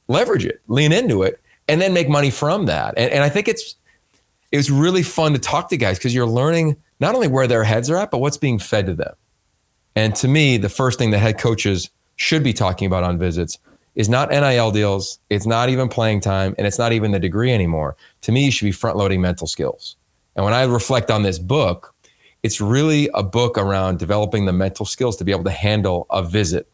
[0.10, 2.96] Leverage it, lean into it, and then make money from that.
[2.98, 3.76] And, and I think it's
[4.52, 7.90] it's really fun to talk to guys because you're learning not only where their heads
[7.90, 9.16] are at, but what's being fed to them.
[9.96, 13.60] And to me, the first thing the head coaches– should be talking about on visits
[13.96, 15.20] is not NIL deals.
[15.30, 17.96] It's not even playing time, and it's not even the degree anymore.
[18.22, 19.96] To me, you should be front loading mental skills.
[20.36, 21.94] And when I reflect on this book,
[22.42, 26.24] it's really a book around developing the mental skills to be able to handle a
[26.24, 26.68] visit,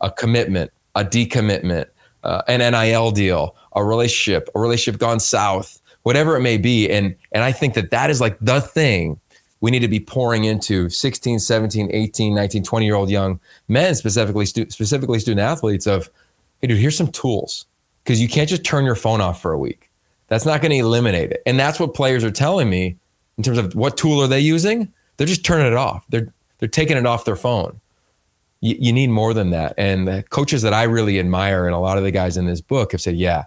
[0.00, 1.86] a commitment, a decommitment,
[2.22, 6.90] uh, an NIL deal, a relationship, a relationship gone south, whatever it may be.
[6.90, 9.18] And and I think that that is like the thing
[9.60, 13.94] we need to be pouring into 16, 17, 18, 19, 20 year old young men,
[13.94, 16.10] specifically, stu- specifically student athletes of,
[16.60, 17.66] hey, dude, here's some tools.
[18.04, 19.90] Because you can't just turn your phone off for a week.
[20.28, 21.42] That's not going to eliminate it.
[21.44, 22.96] And that's what players are telling me
[23.36, 24.92] in terms of what tool are they using?
[25.16, 26.04] They're just turning it off.
[26.08, 27.80] They're they're taking it off their phone.
[28.60, 29.74] You, you need more than that.
[29.76, 32.60] And the coaches that I really admire and a lot of the guys in this
[32.60, 33.44] book have said, yeah,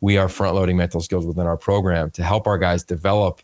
[0.00, 3.40] we are front loading mental skills within our program to help our guys develop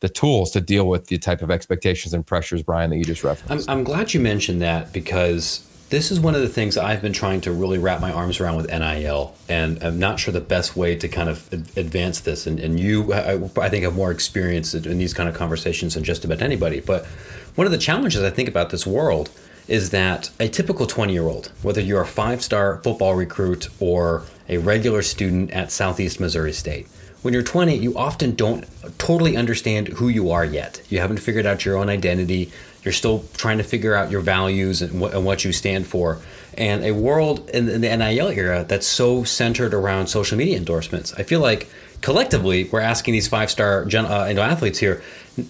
[0.00, 3.24] the tools to deal with the type of expectations and pressures, Brian, that you just
[3.24, 3.68] referenced.
[3.68, 7.12] I'm, I'm glad you mentioned that because this is one of the things I've been
[7.12, 10.76] trying to really wrap my arms around with NIL, and I'm not sure the best
[10.76, 12.46] way to kind of advance this.
[12.46, 16.04] And, and you, I, I think, have more experience in these kind of conversations than
[16.04, 16.80] just about anybody.
[16.80, 17.06] But
[17.54, 19.30] one of the challenges I think about this world
[19.66, 24.24] is that a typical 20 year old, whether you're a five star football recruit or
[24.48, 26.88] a regular student at Southeast Missouri State,
[27.28, 28.64] when you're 20, you often don't
[28.96, 30.80] totally understand who you are yet.
[30.88, 32.50] You haven't figured out your own identity.
[32.82, 36.20] You're still trying to figure out your values and what, and what you stand for.
[36.54, 41.12] And a world in, in the NIL era that's so centered around social media endorsements,
[41.18, 41.68] I feel like
[42.00, 45.02] collectively we're asking these five star uh, athletes here.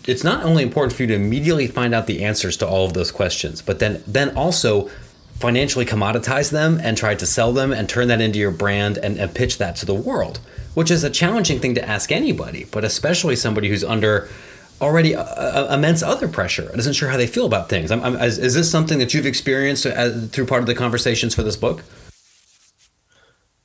[0.09, 2.95] It's not only important for you to immediately find out the answers to all of
[2.95, 4.91] those questions, but then then also
[5.39, 9.17] financially commoditize them and try to sell them and turn that into your brand and,
[9.17, 10.41] and pitch that to the world,
[10.75, 14.29] which is a challenging thing to ask anybody, but especially somebody who's under
[14.81, 17.91] already uh, uh, immense other pressure and isn't sure how they feel about things.
[17.91, 21.35] I'm, I'm, is, is, this something that you've experienced as, through part of the conversations
[21.35, 21.83] for this book?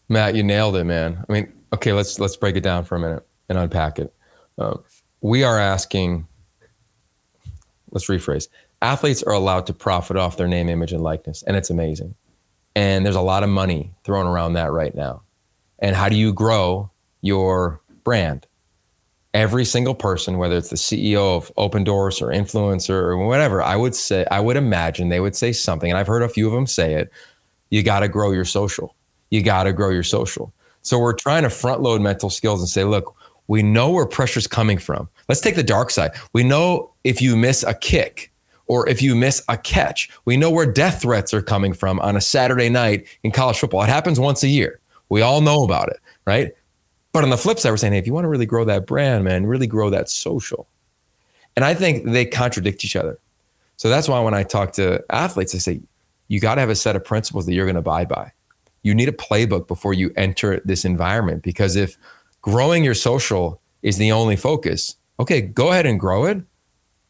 [0.10, 1.24] Matt, you nailed it, man.
[1.28, 4.14] I mean, okay, let's let's break it down for a minute and unpack it.
[4.58, 4.78] Uh,
[5.22, 6.28] we are asking.
[7.92, 8.48] Let's rephrase.
[8.82, 12.16] Athletes are allowed to profit off their name, image, and likeness, and it's amazing.
[12.76, 15.22] And there's a lot of money thrown around that right now.
[15.80, 16.92] And how do you grow
[17.24, 18.46] your brand?
[19.34, 23.96] every single person, whether it's the CEO of Opendorse or influencer or whatever, I would
[23.96, 26.68] say, I would imagine they would say something, and I've heard a few of them
[26.68, 27.12] say it.
[27.70, 28.96] You got to grow your social.
[29.32, 30.54] You got to grow your social.
[30.82, 33.16] So we're trying to front load mental skills and say, look,
[33.48, 35.10] we know where pressure's coming from.
[35.28, 36.12] Let's take the dark side.
[36.34, 38.32] We know if you miss a kick
[38.68, 42.16] or if you miss a catch, we know where death threats are coming from on
[42.16, 43.84] a Saturday night in college football.
[43.84, 44.80] It happens once a year.
[45.10, 46.54] We all know about it, right?
[47.14, 48.88] But on the flip side, we're saying, hey, if you want to really grow that
[48.88, 50.68] brand, man, really grow that social.
[51.56, 53.20] And I think they contradict each other.
[53.78, 55.82] So that's why when I talk to athletes, I say,
[56.28, 58.32] you got to have a set of principles that you're going to abide by.
[58.82, 61.98] You need a playbook before you enter this environment because if
[62.42, 66.42] growing your social is the only focus, okay, go ahead and grow it,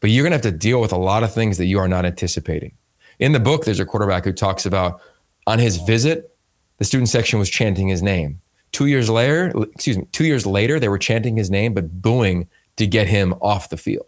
[0.00, 1.88] but you're going to have to deal with a lot of things that you are
[1.88, 2.72] not anticipating.
[3.18, 5.00] In the book, there's a quarterback who talks about
[5.46, 6.36] on his visit,
[6.78, 8.40] the student section was chanting his name.
[8.74, 12.48] Two years later, excuse me, two years later, they were chanting his name, but booing
[12.76, 14.06] to get him off the field.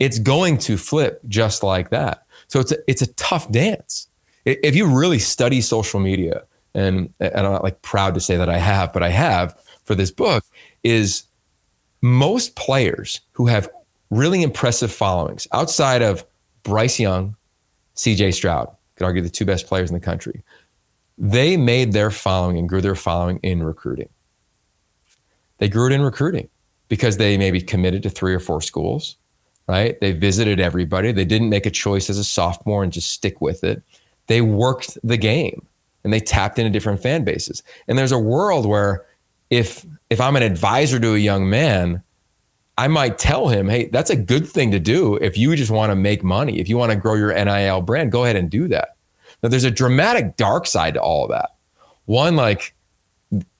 [0.00, 2.26] It's going to flip just like that.
[2.48, 4.08] So it's a, it's a tough dance.
[4.44, 6.42] If you really study social media,
[6.74, 9.94] and, and I'm not like proud to say that I have, but I have for
[9.94, 10.44] this book,
[10.82, 11.22] is
[12.02, 13.68] most players who have
[14.10, 16.24] really impressive followings outside of
[16.64, 17.36] Bryce Young,
[17.94, 20.42] CJ Stroud, could argue the two best players in the country,
[21.18, 24.08] they made their following and grew their following in recruiting.
[25.58, 26.48] They grew it in recruiting
[26.88, 29.16] because they maybe committed to three or four schools,
[29.66, 29.98] right?
[30.00, 31.12] They visited everybody.
[31.12, 33.82] They didn't make a choice as a sophomore and just stick with it.
[34.26, 35.66] They worked the game
[36.04, 37.62] and they tapped into different fan bases.
[37.88, 39.04] And there's a world where
[39.50, 42.02] if if I'm an advisor to a young man,
[42.78, 45.90] I might tell him, "Hey, that's a good thing to do if you just want
[45.90, 46.60] to make money.
[46.60, 48.95] If you want to grow your NIL brand, go ahead and do that."
[49.42, 51.50] Now, there's a dramatic dark side to all of that.
[52.06, 52.74] One, like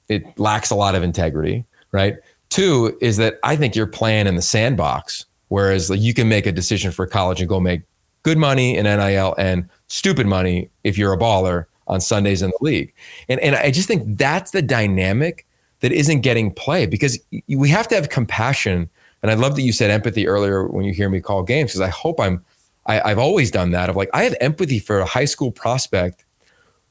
[0.08, 2.16] it lacks a lot of integrity, right?
[2.48, 6.46] Two is that I think you're playing in the sandbox, whereas like, you can make
[6.46, 7.82] a decision for college and go make
[8.22, 12.64] good money in NIL and stupid money if you're a baller on Sundays in the
[12.64, 12.92] league.
[13.28, 15.46] And and I just think that's the dynamic
[15.80, 17.18] that isn't getting play because
[17.48, 18.88] we have to have compassion.
[19.22, 21.80] And I love that you said empathy earlier when you hear me call games because
[21.80, 22.44] I hope I'm
[22.86, 26.24] I, I've always done that of like, I have empathy for a high school prospect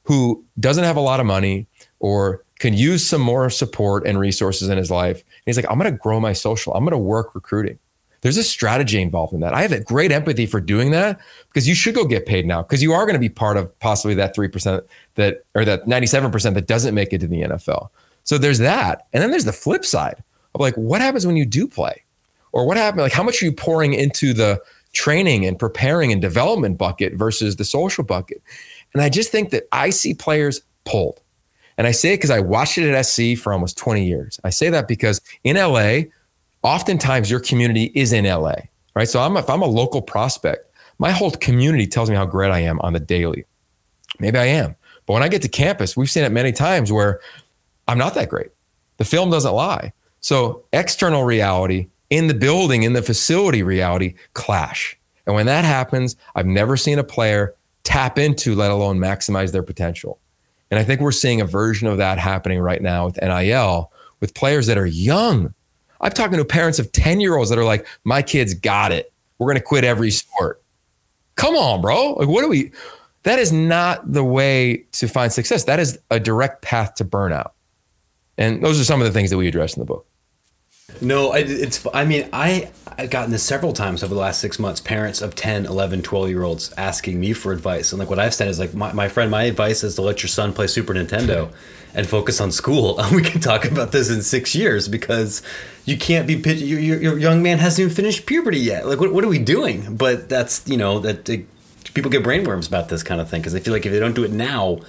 [0.04, 1.66] who doesn't have a lot of money
[1.98, 5.18] or can use some more support and resources in his life.
[5.18, 6.74] And he's like, I'm going to grow my social.
[6.74, 7.78] I'm going to work recruiting.
[8.22, 9.54] There's a strategy involved in that.
[9.54, 12.62] I have a great empathy for doing that because you should go get paid now
[12.62, 14.82] because you are going to be part of possibly that 3%
[15.16, 17.90] that, or that 97% that doesn't make it to the NFL.
[18.24, 19.06] So there's that.
[19.12, 20.22] And then there's the flip side
[20.54, 22.02] of like, what happens when you do play?
[22.52, 23.02] Or what happens?
[23.02, 24.60] Like, how much are you pouring into the
[24.96, 28.42] training and preparing and development bucket versus the social bucket.
[28.94, 31.20] And I just think that I see players pulled.
[31.76, 34.40] And I say it because I watched it at SC for almost 20 years.
[34.42, 36.04] I say that because in LA,
[36.62, 38.54] oftentimes your community is in LA,
[38.94, 39.06] right?
[39.06, 40.66] So I'm, if I'm a local prospect,
[40.98, 43.44] my whole community tells me how great I am on the daily.
[44.18, 44.74] Maybe I am.
[45.04, 47.20] But when I get to campus, we've seen it many times where
[47.86, 48.50] I'm not that great.
[48.96, 49.92] The film doesn't lie.
[50.20, 54.98] So external reality in the building, in the facility reality clash.
[55.26, 59.62] And when that happens, I've never seen a player tap into, let alone maximize their
[59.62, 60.18] potential.
[60.70, 64.34] And I think we're seeing a version of that happening right now with NIL with
[64.34, 65.54] players that are young.
[66.00, 69.12] I'm talking to parents of 10 year olds that are like, my kids got it.
[69.38, 70.62] We're going to quit every sport.
[71.36, 72.14] Come on, bro.
[72.14, 72.72] Like, what do we?
[73.24, 75.64] That is not the way to find success.
[75.64, 77.50] That is a direct path to burnout.
[78.38, 80.06] And those are some of the things that we address in the book.
[81.00, 84.80] No, it's, I mean, I, I've gotten this several times over the last six months.
[84.80, 87.92] Parents of 10, 11, 12 year olds asking me for advice.
[87.92, 90.22] And like what I've said is like, my, my friend, my advice is to let
[90.22, 91.52] your son play Super Nintendo
[91.94, 92.98] and focus on school.
[92.98, 95.42] And we can talk about this in six years because
[95.84, 98.86] you can't be, your, your, your young man hasn't even finished puberty yet.
[98.86, 99.96] Like, what, what are we doing?
[99.96, 101.46] But that's, you know, that it,
[101.94, 104.14] people get brainworms about this kind of thing because they feel like if they don't
[104.14, 104.80] do it now,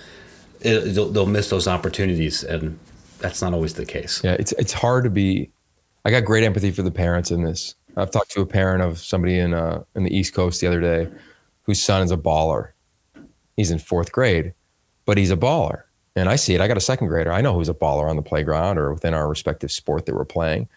[0.61, 2.43] it, they'll, they'll miss those opportunities.
[2.43, 2.79] And
[3.19, 4.21] that's not always the case.
[4.23, 5.49] Yeah, it's, it's hard to be
[6.05, 7.75] I got great empathy for the parents in this.
[7.97, 10.79] I've talked to a parent of somebody in uh, in the East Coast the other
[10.79, 11.09] day,
[11.63, 12.71] whose son is a baller.
[13.55, 14.53] He's in fourth grade,
[15.05, 15.83] but he's a baller,
[16.15, 16.61] and I see it.
[16.61, 17.31] I got a second grader.
[17.31, 20.25] I know who's a baller on the playground or within our respective sport that we're
[20.25, 20.69] playing.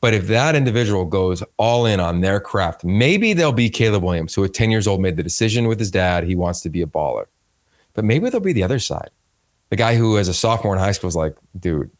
[0.00, 4.34] But if that individual goes all in on their craft, maybe they'll be Caleb Williams,
[4.34, 6.80] who at 10 years old made the decision with his dad he wants to be
[6.80, 7.24] a baller.
[7.94, 9.10] But maybe they'll be the other side.
[9.70, 11.90] The guy who, as a sophomore in high school, was like, dude,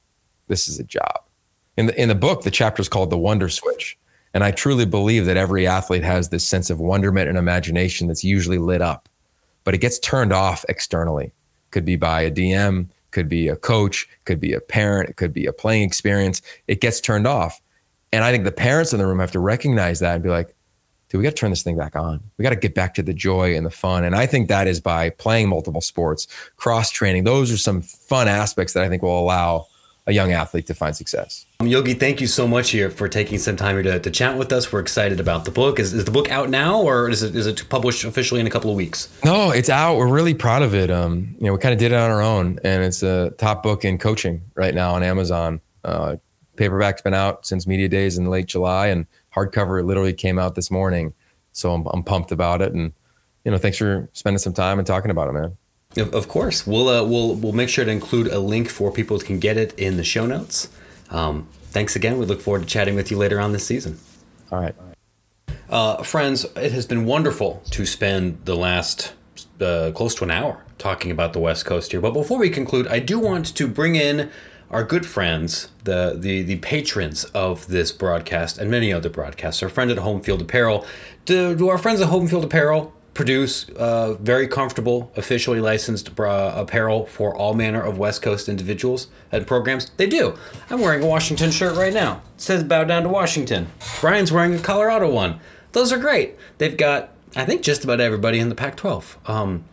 [0.47, 1.26] this is a job
[1.77, 3.99] in the in the book, the chapter is called the Wonder Switch,
[4.35, 8.25] and I truly believe that every athlete has this sense of wonderment and imagination that's
[8.25, 9.09] usually lit up,
[9.65, 11.33] but it gets turned off externally.
[11.71, 15.33] Could be by a DM, could be a coach, could be a parent, it could
[15.33, 16.41] be a playing experience.
[16.67, 17.61] It gets turned off,
[18.13, 20.55] and I think the parents in the room have to recognize that and be like,
[21.09, 22.23] dude, we got to turn this thing back on.
[22.39, 24.05] We got to get back to the joy and the fun.
[24.05, 27.25] And I think that is by playing multiple sports, cross training.
[27.25, 29.67] Those are some fun aspects that I think will allow
[30.07, 31.47] a young athlete to find success.
[31.61, 34.39] Um, Yogi, thank you so much here for taking some time here to, to chat
[34.39, 34.73] with us.
[34.73, 35.79] We're excited about the book.
[35.81, 38.51] Is, is the book out now, or is it is it published officially in a
[38.51, 39.13] couple of weeks?
[39.25, 39.97] No, it's out.
[39.97, 40.91] We're really proud of it.
[40.91, 43.63] Um, you know, we kind of did it on our own, and it's a top
[43.63, 45.61] book in coaching right now on Amazon.
[45.85, 46.17] Uh,
[46.57, 50.71] paperback's been out since media days in late July, and hardcover literally came out this
[50.71, 51.15] morning.
[51.53, 52.93] So I'm, I'm pumped about it, and
[53.45, 55.57] you know, thanks for spending some time and talking about it, man.
[55.97, 59.19] Of, of course, we'll uh, we'll we'll make sure to include a link for people
[59.19, 60.69] who can get it in the show notes.
[61.11, 62.19] Um, thanks again.
[62.19, 63.99] We look forward to chatting with you later on this season.
[64.51, 64.75] All right,
[65.71, 66.45] uh, friends.
[66.57, 69.15] It has been wonderful to spend the last
[69.61, 72.01] uh, close to an hour talking about the West Coast here.
[72.01, 74.31] But before we conclude, I do want to bring in
[74.71, 79.63] our good friends, the the the patrons of this broadcast and many other broadcasts.
[79.63, 80.85] Our friend at Home Field Apparel.
[81.25, 86.53] Do, do our friends at Home Field Apparel produce uh, very comfortable, officially licensed uh,
[86.55, 89.91] apparel for all manner of West Coast individuals and programs?
[89.97, 90.39] They do.
[90.69, 92.21] I'm wearing a Washington shirt right now.
[92.35, 93.69] It says bow down to Washington.
[94.01, 95.41] Brian's wearing a Colorado one.
[95.73, 96.37] Those are great.
[96.59, 99.19] They've got, I think, just about everybody in the Pac 12.
[99.27, 99.65] Um,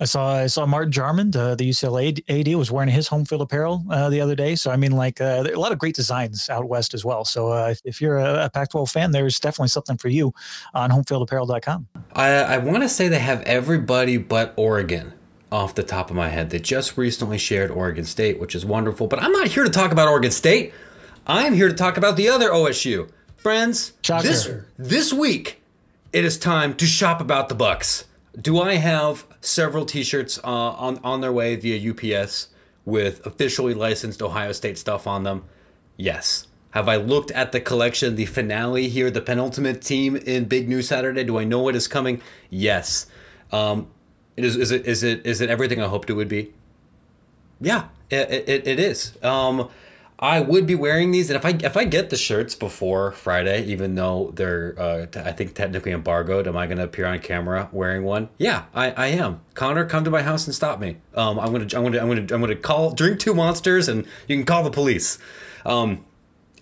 [0.00, 3.42] I saw I saw Martin Jarmond, uh, the UCLA AD, was wearing his home field
[3.42, 4.54] apparel uh, the other day.
[4.54, 7.24] So I mean, like uh, a lot of great designs out west as well.
[7.24, 10.32] So uh, if, if, you're a, a, Pac-12 fan, there's definitely something for you
[10.74, 11.88] on homefieldapparel.com.
[12.14, 15.12] I, I want to say they have everybody but Oregon
[15.50, 16.50] off the top of my head.
[16.50, 19.06] They just recently shared Oregon State, which is wonderful.
[19.06, 20.72] But I'm not here to talk about Oregon State.
[21.26, 23.10] I'm here to talk about the other OSU.
[23.36, 24.26] Friends, Shocker.
[24.26, 25.62] this this week
[26.12, 28.04] it is time to shop about the Bucks.
[28.38, 32.48] Do I have several T-shirts uh, on on their way via UPS
[32.84, 35.44] with officially licensed Ohio State stuff on them?
[35.96, 36.46] Yes.
[36.72, 40.88] Have I looked at the collection, the finale here, the penultimate team in Big News
[40.88, 41.24] Saturday?
[41.24, 42.20] Do I know what is coming?
[42.50, 43.06] Yes.
[43.50, 43.88] Um,
[44.36, 46.52] is, is it is it is it everything I hoped it would be?
[47.58, 49.16] Yeah, it, it, it is.
[49.22, 49.70] Um,
[50.18, 53.64] I would be wearing these, and if I if I get the shirts before Friday,
[53.66, 57.18] even though they're uh, t- I think technically embargoed, am I going to appear on
[57.18, 58.30] camera wearing one?
[58.38, 59.42] Yeah, I, I am.
[59.52, 60.96] Connor, come to my house and stop me.
[61.14, 64.36] Um, I'm gonna I'm gonna I'm gonna I'm gonna call drink two monsters, and you
[64.36, 65.18] can call the police.
[65.66, 66.06] Um,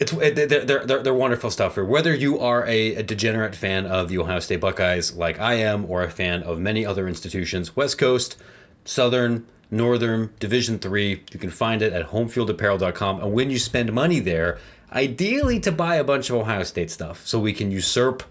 [0.01, 1.85] it's they're, they're, they're, they're wonderful stuff here.
[1.85, 5.89] Whether you are a, a, degenerate fan of the Ohio State Buckeyes like I am,
[5.89, 8.37] or a fan of many other institutions, West Coast,
[8.85, 11.23] Southern, Northern Division 3.
[11.33, 13.21] You can find it at homefieldapparel.com.
[13.21, 14.59] And when you spend money there,
[14.93, 18.23] ideally to buy a bunch of Ohio State stuff so we can usurp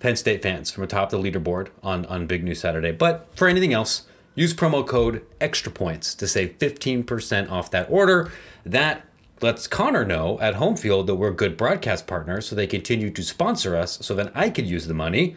[0.00, 2.92] Penn State fans from atop the leaderboard on, on Big News Saturday.
[2.92, 4.02] But for anything else,
[4.34, 8.30] use promo code extra points to save 15% off that order.
[8.64, 9.04] That
[9.40, 13.76] lets Connor know at Homefield that we're good broadcast partners so they continue to sponsor
[13.76, 15.36] us so that I could use the money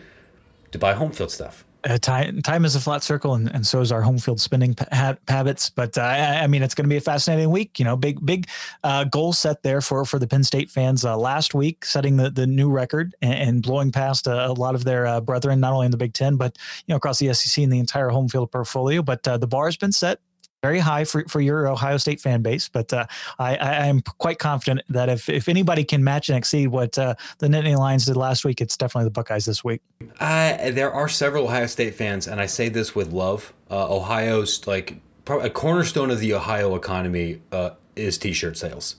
[0.71, 3.91] to buy Homefield stuff uh, time, time is a flat circle, and, and so is
[3.91, 5.69] our home field spinning ha- habits.
[5.69, 7.77] But uh, I, I, mean, it's going to be a fascinating week.
[7.79, 8.47] You know, big big
[8.83, 12.29] uh, goal set there for for the Penn State fans uh, last week, setting the,
[12.29, 15.73] the new record and, and blowing past a, a, lot of their uh, brethren, not
[15.73, 16.57] only in the Big Ten, but
[16.87, 19.01] you know across the SEC and the entire home field portfolio.
[19.01, 20.19] But uh, the bar has been set
[20.65, 23.05] very high for, for your Ohio State fan base, but uh,
[23.37, 27.13] I, I am quite confident that if, if anybody can match and exceed what uh,
[27.37, 29.81] the Nittany Lions did last week, it's definitely the Buckeyes this week.
[30.19, 33.53] Uh, there are several Ohio State fans, and I say this with love.
[33.69, 34.97] Uh, Ohio's like
[35.27, 38.95] a cornerstone of the Ohio economy uh, is T-shirt sales.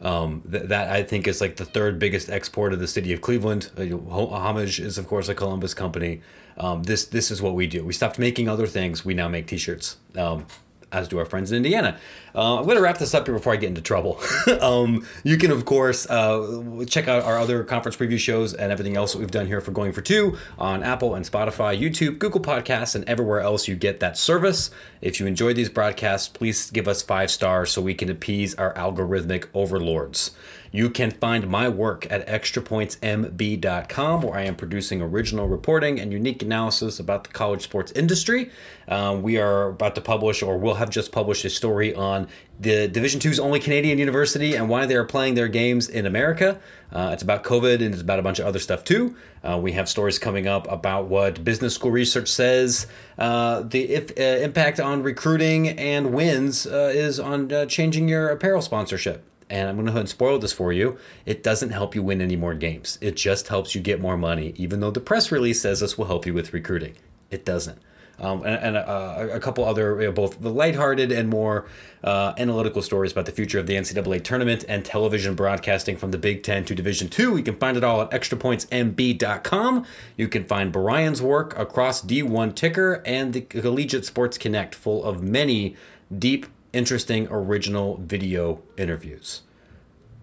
[0.00, 3.20] Um, th- that I think is like the third biggest export of the city of
[3.20, 3.70] Cleveland.
[3.78, 6.20] Uh, Homage is of course a Columbus company.
[6.58, 7.84] Um, this this is what we do.
[7.84, 9.04] We stopped making other things.
[9.04, 9.96] We now make T-shirts.
[10.14, 10.46] Um,
[10.92, 11.98] as do our friends in Indiana.
[12.36, 14.20] Uh, I'm going to wrap this up here before I get into trouble.
[14.60, 18.94] um, you can, of course, uh, check out our other conference preview shows and everything
[18.94, 22.42] else that we've done here for Going for Two on Apple and Spotify, YouTube, Google
[22.42, 24.70] Podcasts, and everywhere else you get that service.
[25.00, 28.74] If you enjoy these broadcasts, please give us five stars so we can appease our
[28.74, 30.32] algorithmic overlords.
[30.76, 36.42] You can find my work at extrapointsmb.com, where I am producing original reporting and unique
[36.42, 38.50] analysis about the college sports industry.
[38.86, 42.25] Uh, we are about to publish, or will have just published, a story on
[42.58, 46.60] the Division Two's only Canadian university and why they are playing their games in America.
[46.92, 49.16] Uh, it's about COVID and it's about a bunch of other stuff too.
[49.42, 52.86] Uh, we have stories coming up about what business school research says
[53.18, 58.28] uh, the if, uh, impact on recruiting and wins uh, is on uh, changing your
[58.28, 60.98] apparel sponsorship and I'm going to go and spoil this for you.
[61.24, 62.98] It doesn't help you win any more games.
[63.00, 66.06] It just helps you get more money, even though the press release says this will
[66.06, 66.94] help you with recruiting.
[67.30, 67.78] It doesn't.
[68.18, 71.66] Um, and, and uh, a couple other, you know, both the lighthearted and more
[72.02, 76.18] uh, analytical stories about the future of the NCAA tournament and television broadcasting from the
[76.18, 77.36] Big Ten to Division Two.
[77.36, 79.86] You can find it all at extrapointsmb.com.
[80.16, 85.22] You can find Brian's work across D1 Ticker and the Collegiate Sports Connect, full of
[85.22, 85.76] many
[86.16, 89.42] deep interesting original video interviews.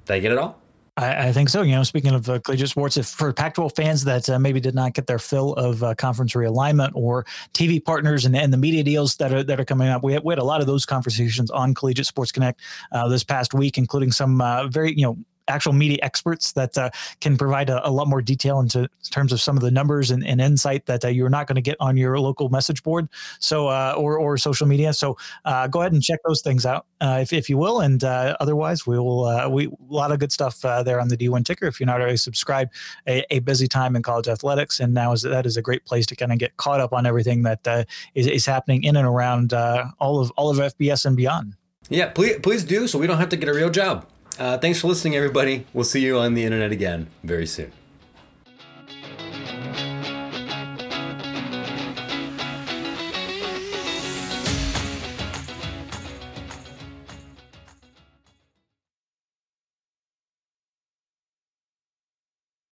[0.06, 0.63] Did I get it all?
[0.96, 1.64] I, I, think so.
[1.64, 4.76] You know, speaking of uh, collegiate sports, if for Pac-12 fans that uh, maybe did
[4.76, 8.84] not get their fill of uh, conference realignment or TV partners and, and the media
[8.84, 10.86] deals that are that are coming up, we had, we had a lot of those
[10.86, 15.18] conversations on Collegiate Sports Connect uh, this past week, including some uh, very you know
[15.48, 16.90] actual media experts that uh,
[17.22, 20.26] can provide a, a, lot more detail into terms of some of the numbers and,
[20.26, 23.08] and insight that uh, you're not going to get on your local message board
[23.40, 24.94] so uh, or, or social media.
[24.94, 28.04] So uh, go ahead and check those things out uh, if, if you will and
[28.04, 31.66] uh, otherwise we will we a lot of good stuff there on the d1 ticker
[31.66, 32.74] if you're not already subscribed.
[33.08, 36.06] A, a, busy time in college athletics and now is that is a great place
[36.06, 39.54] to kind of get caught up on everything that is, is happening in and around
[39.54, 41.56] all of all of fbs and beyond.
[41.90, 44.08] Yeah please please do so we don't have to get a real job
[44.40, 45.66] uh, thanks for listening, everybody.
[45.74, 47.72] We'll see you on the internet again very soon.